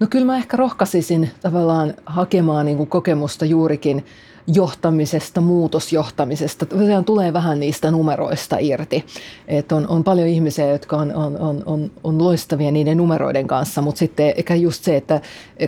No 0.00 0.06
kyllä 0.10 0.26
mä 0.26 0.36
ehkä 0.36 0.56
rohkaisisin 0.56 1.30
tavallaan 1.40 1.94
hakemaan 2.06 2.66
niin 2.66 2.76
kuin 2.76 2.88
kokemusta 2.88 3.44
juurikin– 3.44 4.04
johtamisesta, 4.54 5.40
muutosjohtamisesta. 5.40 6.66
Tosiaan 6.66 7.04
tulee 7.04 7.32
vähän 7.32 7.60
niistä 7.60 7.90
numeroista 7.90 8.56
irti. 8.60 9.04
Et 9.48 9.72
on, 9.72 9.88
on 9.88 10.04
paljon 10.04 10.28
ihmisiä, 10.28 10.66
jotka 10.66 10.96
on, 10.96 11.14
on, 11.14 11.38
on, 11.38 11.62
on, 11.66 11.90
on 12.04 12.24
loistavia 12.24 12.70
niiden 12.70 12.96
numeroiden 12.96 13.46
kanssa, 13.46 13.82
mutta 13.82 13.98
sitten 13.98 14.32
ehkä 14.36 14.54
just 14.54 14.84
se, 14.84 14.96
että 14.96 15.20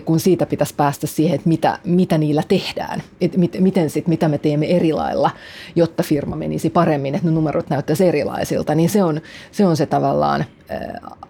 kun 0.05 0.19
siitä 0.19 0.45
pitäisi 0.45 0.75
päästä 0.75 1.07
siihen, 1.07 1.35
että 1.35 1.49
mitä, 1.49 1.79
mitä 1.83 2.17
niillä 2.17 2.43
tehdään, 2.47 3.03
että 3.21 3.37
mit, 3.37 3.57
miten 3.59 3.89
sit, 3.89 4.07
mitä 4.07 4.27
me 4.27 4.37
teemme 4.37 4.65
eri 4.65 4.93
lailla, 4.93 5.31
jotta 5.75 6.03
firma 6.03 6.35
menisi 6.35 6.69
paremmin, 6.69 7.15
että 7.15 7.27
ne 7.27 7.33
numerot 7.33 7.69
näyttäisi 7.69 8.07
erilaisilta, 8.07 8.75
niin 8.75 8.89
se 8.89 9.03
on 9.03 9.21
se, 9.51 9.65
on 9.65 9.77
se 9.77 9.85
tavallaan 9.85 10.45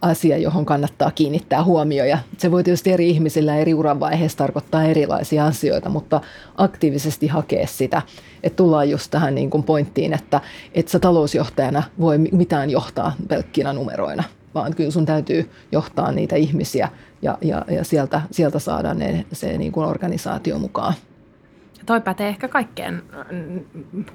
asia, 0.01 0.37
johon 0.37 0.65
kannattaa 0.65 1.11
kiinnittää 1.11 1.63
huomio. 1.63 2.05
Ja 2.05 2.17
se 2.37 2.51
voi 2.51 2.63
tietysti 2.63 2.91
eri 2.91 3.09
ihmisillä 3.09 3.55
eri 3.55 3.73
uran 3.73 3.99
vaiheessa 3.99 4.37
tarkoittaa 4.37 4.83
erilaisia 4.83 5.45
asioita, 5.45 5.89
mutta 5.89 6.21
aktiivisesti 6.57 7.27
hakea 7.27 7.67
sitä. 7.67 8.01
Että 8.43 8.57
tullaan 8.57 8.89
just 8.89 9.11
tähän 9.11 9.35
niin 9.35 9.49
kuin 9.49 9.63
pointtiin, 9.63 10.13
että 10.13 10.41
et 10.73 10.87
sä 10.87 10.99
talousjohtajana 10.99 11.83
voi 11.99 12.17
mitään 12.17 12.69
johtaa 12.69 13.13
pelkkinä 13.27 13.73
numeroina, 13.73 14.23
vaan 14.55 14.75
kyllä 14.75 14.91
sun 14.91 15.05
täytyy 15.05 15.49
johtaa 15.71 16.11
niitä 16.11 16.35
ihmisiä 16.35 16.89
ja, 17.21 17.37
ja, 17.41 17.65
ja 17.69 17.83
sieltä, 17.83 18.21
sieltä 18.31 18.59
saada 18.59 18.93
ne, 18.93 19.25
se 19.31 19.57
niin 19.57 19.71
kuin 19.71 19.87
organisaatio 19.87 20.59
mukaan. 20.59 20.93
Toi 21.85 22.01
pätee 22.01 22.27
ehkä 22.27 22.47
kaikkeen, 22.47 23.03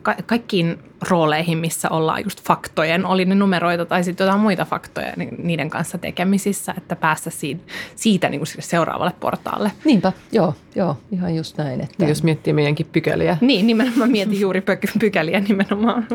ka- 0.02 0.16
kaikkiin 0.26 0.79
rooleihin, 1.09 1.59
missä 1.59 1.88
ollaan 1.88 2.24
just 2.24 2.42
faktojen, 2.42 3.07
oli 3.07 3.24
ne 3.24 3.35
numeroita 3.35 3.85
tai 3.85 4.05
sitten 4.05 4.24
jotain 4.24 4.40
muita 4.40 4.64
faktoja 4.64 5.12
niin 5.16 5.37
niiden 5.38 5.70
kanssa 5.70 5.98
tekemisissä, 5.98 6.74
että 6.79 6.96
päästä 6.96 7.31
siitä, 7.31 7.64
siitä 7.96 8.29
niin 8.29 8.40
kuin 8.40 8.48
seuraavalle 8.62 9.12
portaalle. 9.20 9.72
Niinpä, 9.85 10.12
joo, 10.33 10.55
joo, 10.74 10.96
ihan 11.12 11.37
just 11.37 11.59
näin. 11.59 11.81
Että... 11.81 12.05
Jos 12.05 12.22
miettii 12.22 12.52
meidänkin 12.52 12.87
pykäliä. 12.92 13.38
Niin, 13.40 13.66
nimenomaan 13.66 14.11
mietin 14.11 14.40
juuri 14.40 14.61
py- 14.61 14.98
pykäliä 14.98 15.40
nimenomaan. 15.40 16.07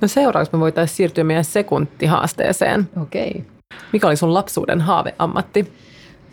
No 0.00 0.08
seuraavaksi 0.08 0.56
me 0.56 0.60
voitaisiin 0.60 0.96
siirtyä 0.96 1.24
meidän 1.24 1.44
sekuntihaasteeseen. 1.44 2.88
Okei. 3.02 3.30
Okay. 3.30 3.42
Mikä 3.92 4.06
oli 4.06 4.16
sun 4.16 4.34
lapsuuden 4.34 4.80
haaveammatti? 4.80 5.72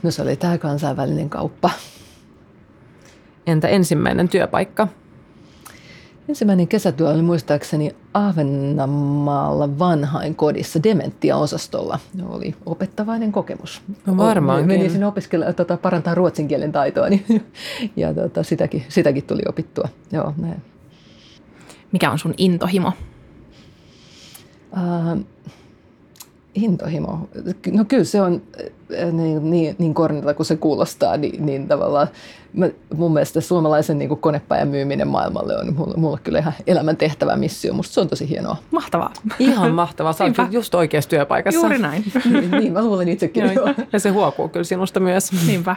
No 0.03 0.11
se 0.11 0.21
oli 0.21 0.35
tämä 0.35 0.57
kansainvälinen 0.57 1.29
kauppa. 1.29 1.69
Entä 3.47 3.67
ensimmäinen 3.67 4.29
työpaikka? 4.29 4.87
Ensimmäinen 6.29 6.67
kesätyö 6.67 7.09
oli 7.09 7.21
muistaakseni 7.21 7.95
Ahvenanmaalla 8.13 9.79
vanhain 9.79 10.35
kodissa 10.35 10.83
dementia-osastolla. 10.83 11.99
Oli 12.29 12.55
opettavainen 12.65 13.31
kokemus. 13.31 13.81
No 14.05 14.17
varmaankin. 14.17 14.67
Menin 14.67 14.91
sinne 14.91 15.05
opiskella, 15.05 15.53
tota, 15.53 15.77
parantaa 15.77 16.15
ruotsin 16.15 16.47
kielen 16.47 16.71
taitoa 16.71 17.09
niin, 17.09 17.25
ja 17.95 18.13
tota, 18.13 18.43
sitäkin, 18.43 18.83
sitäkin 18.89 19.23
tuli 19.23 19.41
opittua. 19.49 19.89
Joo, 20.11 20.33
näin. 20.37 20.61
Mikä 21.91 22.11
on 22.11 22.19
sun 22.19 22.33
intohimo? 22.37 22.91
Uh, 24.71 25.25
intohimo. 26.63 27.29
No 27.71 27.85
kyllä 27.85 28.03
se 28.03 28.21
on 28.21 28.41
äh, 29.03 29.11
niin, 29.11 29.51
niin, 29.51 29.75
niin 29.79 29.93
kornilla 29.93 30.33
kuin 30.33 30.45
se 30.45 30.55
kuulostaa, 30.55 31.17
niin, 31.17 31.45
niin 31.45 31.67
tavallaan 31.67 32.07
mä, 32.53 32.69
mun 32.95 33.13
mielestä 33.13 33.41
suomalaisen 33.41 33.99
niin 33.99 34.17
konepajan 34.17 34.67
myyminen 34.67 35.07
maailmalle 35.07 35.57
on 35.57 35.73
mulle, 35.73 35.93
mulle 35.97 36.19
kyllä 36.23 36.39
ihan 36.39 36.53
elämäntehtävä 36.67 37.35
missio. 37.35 37.73
Musta 37.73 37.93
se 37.93 38.01
on 38.01 38.07
tosi 38.07 38.29
hienoa. 38.29 38.57
Mahtavaa. 38.71 39.13
Ihan 39.39 39.71
mahtavaa. 39.71 40.13
Sä 40.13 40.23
oot 40.23 40.51
just 40.51 40.75
oikeassa 40.75 41.09
työpaikassa. 41.09 41.59
Juuri 41.59 41.79
näin. 41.79 42.03
niin, 42.31 42.51
niin, 42.51 42.73
mä 42.73 42.83
luulen 42.83 43.09
itsekin. 43.09 43.43
Joo, 43.43 43.51
joo. 43.51 43.73
Ja 43.93 43.99
se 43.99 44.09
huokuu 44.09 44.49
kyllä 44.49 44.63
sinusta 44.63 44.99
myös. 44.99 45.31
Niinpä. 45.47 45.75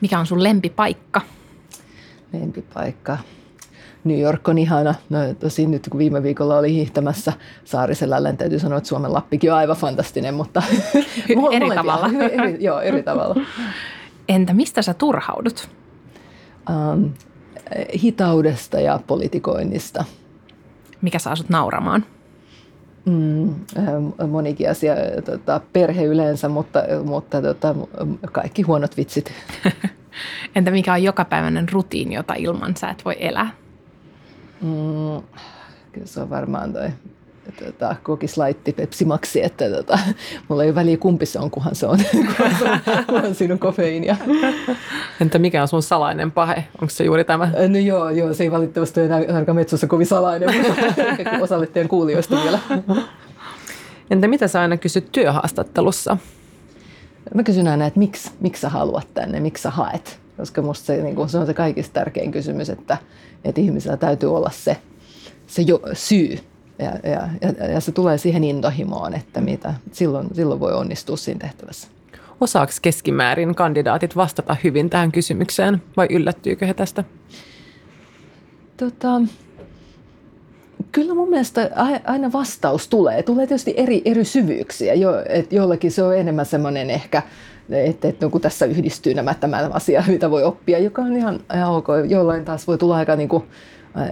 Mikä 0.00 0.18
on 0.18 0.26
sun 0.26 0.42
lempipaikka? 0.42 1.20
Lempipaikka. 2.32 3.18
New 4.06 4.20
York 4.20 4.48
on 4.48 4.58
ihana. 4.58 4.94
No 5.10 5.18
tosi 5.40 5.66
nyt 5.66 5.88
kun 5.90 5.98
viime 5.98 6.22
viikolla 6.22 6.58
oli 6.58 6.72
hiihtämässä 6.72 7.32
Saariselällä, 7.64 8.28
niin 8.28 8.36
täytyy 8.36 8.58
sanoa, 8.58 8.78
että 8.78 8.88
Suomen 8.88 9.12
Lappikin 9.12 9.52
on 9.52 9.58
aivan 9.58 9.76
fantastinen, 9.76 10.34
mutta 10.34 10.62
eri 11.52 11.70
tavalla. 11.74 12.10
Eri, 12.30 12.64
joo, 12.64 12.80
eri 12.80 13.02
tavalla. 13.02 13.34
Entä 14.28 14.52
mistä 14.52 14.82
sä 14.82 14.94
turhaudut? 14.94 15.68
Um, 16.70 17.10
hitaudesta 18.02 18.80
ja 18.80 19.00
politikoinnista. 19.06 20.04
Mikä 21.00 21.18
saa 21.18 21.36
sut 21.36 21.48
nauramaan? 21.48 22.04
Mm, 23.04 23.54
monikin 24.28 24.70
asia, 24.70 24.94
tota, 25.24 25.60
perhe 25.72 26.04
yleensä, 26.04 26.48
mutta, 26.48 26.82
mutta 27.04 27.42
tota, 27.42 27.74
kaikki 28.32 28.62
huonot 28.62 28.96
vitsit. 28.96 29.32
Entä 30.56 30.70
mikä 30.70 30.92
on 30.92 31.02
jokapäiväinen 31.02 31.68
rutiini, 31.68 32.14
jota 32.14 32.34
ilman 32.34 32.76
sä 32.76 32.88
et 32.88 33.04
voi 33.04 33.16
elää? 33.18 33.50
Mm, 34.60 35.22
kyllä 35.92 36.06
se 36.06 36.20
on 36.20 36.30
varmaan 36.30 36.72
toi 36.72 36.90
tota, 37.64 37.96
kokislaitti 38.02 38.72
Pepsi 38.72 39.04
Maxi, 39.04 39.42
että 39.42 39.70
tota, 39.70 39.98
mulla 40.48 40.62
ei 40.62 40.68
ole 40.68 40.74
väliä 40.74 40.96
kumpi 40.96 41.26
se 41.26 41.38
on, 41.38 41.50
kunhan 41.50 41.74
se 41.74 41.86
on, 41.86 41.98
kunhan, 42.12 42.56
se 42.58 42.64
on, 42.64 43.04
kunhan 43.06 43.34
siinä 43.34 43.54
on 43.54 43.58
kofeiinia. 43.58 44.16
Entä 45.20 45.38
mikä 45.38 45.62
on 45.62 45.68
sun 45.68 45.82
salainen 45.82 46.32
pahe? 46.32 46.64
Onko 46.80 46.90
se 46.90 47.04
juuri 47.04 47.24
tämä? 47.24 47.52
No 47.68 47.78
joo, 47.78 48.10
joo 48.10 48.34
se 48.34 48.44
ei 48.44 48.50
valitettavasti 48.50 49.00
ole 49.00 49.14
ainakaan 49.14 49.56
metsossa 49.56 49.86
kovin 49.86 50.06
salainen, 50.06 50.48
mutta 50.54 51.30
osalle 51.40 51.66
teidän 51.66 51.88
kuulijoista 51.88 52.36
vielä. 52.42 52.58
Entä 54.10 54.28
mitä 54.28 54.48
sä 54.48 54.60
aina 54.60 54.76
kysyt 54.76 55.12
työhaastattelussa? 55.12 56.16
Mä 57.34 57.42
kysyn 57.42 57.68
aina, 57.68 57.86
että 57.86 57.98
miksi, 57.98 58.30
miksi 58.40 58.60
sä 58.60 58.68
haluat 58.68 59.14
tänne, 59.14 59.40
miksi 59.40 59.62
sä 59.62 59.70
haet? 59.70 60.25
Koska 60.36 60.62
musta 60.62 60.86
se, 60.86 61.02
niin 61.02 61.16
kuin, 61.16 61.28
se 61.28 61.38
on 61.38 61.46
se 61.46 61.54
kaikista 61.54 61.92
tärkein 61.92 62.32
kysymys, 62.32 62.70
että, 62.70 62.96
että 63.44 63.60
ihmisellä 63.60 63.96
täytyy 63.96 64.36
olla 64.36 64.50
se, 64.50 64.76
se 65.46 65.62
jo, 65.62 65.80
syy. 65.92 66.38
Ja, 66.78 67.10
ja, 67.10 67.28
ja, 67.40 67.66
ja 67.66 67.80
se 67.80 67.92
tulee 67.92 68.18
siihen 68.18 68.44
intohimoon, 68.44 69.14
että 69.14 69.40
mitä, 69.40 69.74
silloin, 69.92 70.28
silloin 70.32 70.60
voi 70.60 70.74
onnistua 70.74 71.16
siinä 71.16 71.40
tehtävässä. 71.40 71.88
Osaako 72.40 72.72
keskimäärin 72.82 73.54
kandidaatit 73.54 74.16
vastata 74.16 74.56
hyvin 74.64 74.90
tähän 74.90 75.12
kysymykseen 75.12 75.82
vai 75.96 76.06
yllättyykö 76.10 76.66
he 76.66 76.74
tästä? 76.74 77.04
Tota, 78.76 79.20
kyllä 80.96 81.14
mun 81.14 81.30
mielestä 81.30 81.70
aina 82.04 82.32
vastaus 82.32 82.88
tulee. 82.88 83.22
Tulee 83.22 83.46
tietysti 83.46 83.74
eri, 83.76 84.02
eri 84.04 84.24
syvyyksiä. 84.24 84.94
Jo, 84.94 85.10
et 85.28 85.52
jollakin 85.52 85.92
se 85.92 86.02
on 86.02 86.16
enemmän 86.16 86.46
semmoinen 86.46 86.90
ehkä, 86.90 87.22
että, 87.70 88.08
että 88.08 88.26
no, 88.26 88.30
kun 88.30 88.40
tässä 88.40 88.66
yhdistyy 88.66 89.14
nämä 89.14 89.34
tämä 89.34 89.70
asia, 89.72 90.04
mitä 90.06 90.30
voi 90.30 90.44
oppia, 90.44 90.78
joka 90.78 91.02
on 91.02 91.16
ihan, 91.16 91.40
ihan 91.54 91.72
ok. 91.72 91.86
Jollain 92.08 92.44
taas 92.44 92.66
voi 92.66 92.78
tulla 92.78 92.96
aika 92.96 93.16
niin 93.16 93.28
kuin, 93.28 93.44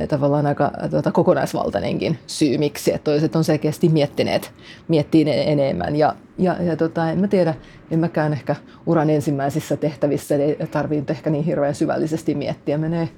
tavallaan 0.08 0.46
aika 0.46 0.70
tuota, 0.90 1.12
kokonaisvaltainenkin 1.12 2.18
syy, 2.26 2.58
miksi. 2.58 2.94
Että 2.94 3.04
toiset 3.04 3.36
on 3.36 3.44
selkeästi 3.44 3.88
miettineet, 3.88 4.52
miettii 4.88 5.24
enemmän. 5.28 5.96
Ja, 5.96 6.16
ja, 6.38 6.62
ja 6.62 6.76
tota, 6.76 7.10
en 7.10 7.20
mä 7.20 7.28
tiedä, 7.28 7.54
en 7.90 7.98
mäkään 7.98 8.32
ehkä 8.32 8.56
uran 8.86 9.10
ensimmäisissä 9.10 9.76
tehtävissä 9.76 10.36
ei 10.36 10.56
tarvitse 10.70 11.12
ehkä 11.12 11.30
niin 11.30 11.44
hirveän 11.44 11.74
syvällisesti 11.74 12.34
miettiä. 12.34 12.78
Menee 12.78 13.08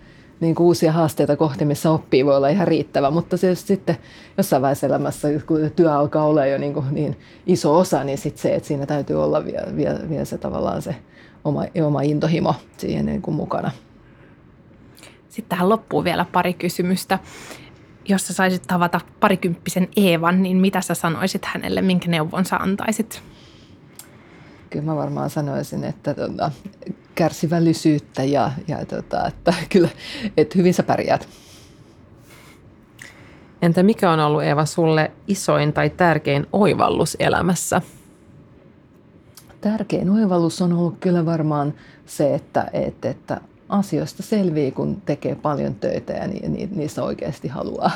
niin 0.41 0.55
kuin 0.55 0.67
uusia 0.67 0.93
haasteita 0.93 1.37
kohti, 1.37 1.65
missä 1.65 1.91
oppii, 1.91 2.27
voi 2.27 2.37
olla 2.37 2.49
ihan 2.49 2.69
riittävä, 2.69 3.11
mutta 3.11 3.37
se 3.37 3.55
sitten 3.55 3.97
jossain 4.37 4.63
vaiheessa 4.63 4.87
elämässä, 4.87 5.29
kun 5.47 5.71
työ 5.77 5.95
alkaa 5.95 6.25
olla 6.25 6.47
jo 6.47 6.59
niin, 6.59 6.75
kuin 6.75 6.85
niin 6.91 7.19
iso 7.47 7.79
osa, 7.79 8.05
niin 8.05 8.19
sitten 8.19 8.43
se, 8.43 8.55
että 8.55 8.67
siinä 8.67 8.87
täytyy 8.87 9.25
olla 9.25 9.45
vielä, 9.45 9.77
vielä, 9.77 10.09
vielä 10.09 10.25
se 10.25 10.39
tavallaan 10.39 10.83
se 10.83 10.97
oma, 11.45 11.65
oma 11.87 12.03
intohimo 12.03 12.55
siihen 12.79 13.07
niin 13.07 13.23
kuin 13.23 13.35
mukana. 13.35 13.71
Sitten 15.29 15.49
tähän 15.49 15.69
loppuu 15.69 16.05
vielä 16.05 16.27
pari 16.33 16.55
kysymystä. 16.55 17.19
Jos 18.09 18.27
sä 18.27 18.35
saisit 18.35 18.63
tavata 18.67 19.01
parikymppisen 19.21 19.89
Eevan, 19.97 20.43
niin 20.43 20.57
mitä 20.57 20.81
sä 20.81 20.95
sanoisit 20.95 21.45
hänelle, 21.45 21.83
minkä 21.83 22.11
neuvon 22.11 22.45
sä 22.45 22.57
antaisit? 22.57 23.23
Kyllä 24.71 24.85
mä 24.85 24.97
varmaan 24.97 25.31
sanoisin, 25.31 25.85
että 25.85 26.15
tota, 26.15 26.51
kärsivällisyyttä 27.17 28.25
ja, 28.25 28.53
ja 28.69 28.87
tota, 28.87 29.27
että 29.27 29.55
kyllä, 29.73 29.89
että 30.37 30.59
hyvin 30.59 30.75
sä 30.75 30.83
pärjäät. 30.83 31.29
Entä 33.63 33.83
mikä 33.83 34.11
on 34.11 34.21
ollut 34.21 34.43
Eeva 34.43 34.65
sulle 34.65 35.13
isoin 35.27 35.73
tai 35.73 35.91
tärkein 35.91 36.47
oivallus 36.53 37.17
elämässä? 37.21 37.83
Tärkein 39.61 40.11
oivallus 40.11 40.63
on 40.63 40.73
ollut 40.73 40.97
kyllä 41.01 41.27
varmaan 41.27 41.75
se, 42.07 42.35
että, 42.35 42.71
että, 42.73 43.11
että 43.11 43.41
asioista 43.69 44.23
selvii, 44.23 44.71
kun 44.71 45.03
tekee 45.07 45.35
paljon 45.35 45.75
töitä 45.75 46.13
ja 46.13 46.27
ni, 46.27 46.41
ni, 46.49 46.69
niissä 46.75 47.03
oikeasti 47.03 47.49
haluaa, 47.49 47.91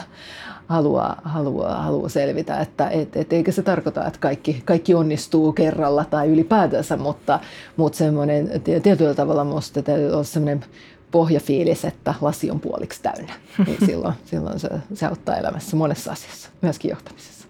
haluaa, 0.67 1.21
haluaa, 1.25 1.83
haluaa 1.83 2.09
selvitä. 2.09 2.61
Että, 2.61 2.89
et, 2.89 3.17
et, 3.17 3.33
eikä 3.33 3.53
se 3.53 3.63
tarkoita, 3.63 4.07
että 4.07 4.19
kaikki, 4.21 4.63
kaikki 4.65 4.95
onnistuu 4.95 5.53
kerralla 5.53 6.05
tai 6.05 6.29
ylipäätänsä, 6.29 6.97
mutta, 6.97 7.41
mutta 7.77 7.99
semmoinen 7.99 8.51
tietyllä 8.83 9.15
tavalla 9.15 9.45
minusta 9.45 9.83
täytyy 9.83 10.13
olla 10.13 10.25
semmoinen 10.25 10.65
pohjafiilis, 11.11 11.85
että 11.85 12.15
lasi 12.21 12.51
on 12.51 12.61
puoliksi 12.61 13.03
täynnä. 13.03 13.33
Niin 13.67 13.87
silloin, 13.87 14.15
silloin 14.25 14.61
se, 14.61 14.69
se 14.95 15.07
auttaa 15.07 15.37
elämässä 15.37 15.77
monessa 15.77 16.13
asiassa, 16.13 16.51
myöskin 16.63 16.89
johtamisessa. 16.89 17.49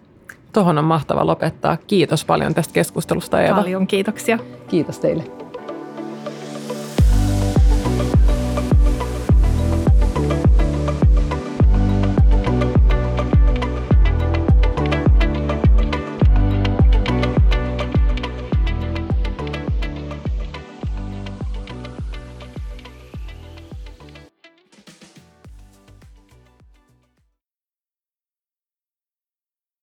Tuohon 0.52 0.78
on 0.78 0.84
mahtava 0.84 1.26
lopettaa. 1.26 1.76
Kiitos 1.76 2.24
paljon 2.24 2.54
tästä 2.54 2.74
keskustelusta, 2.74 3.42
Eeva. 3.42 3.56
Paljon 3.56 3.86
kiitoksia. 3.86 4.38
Kiitos 4.68 4.98
teille. 4.98 5.49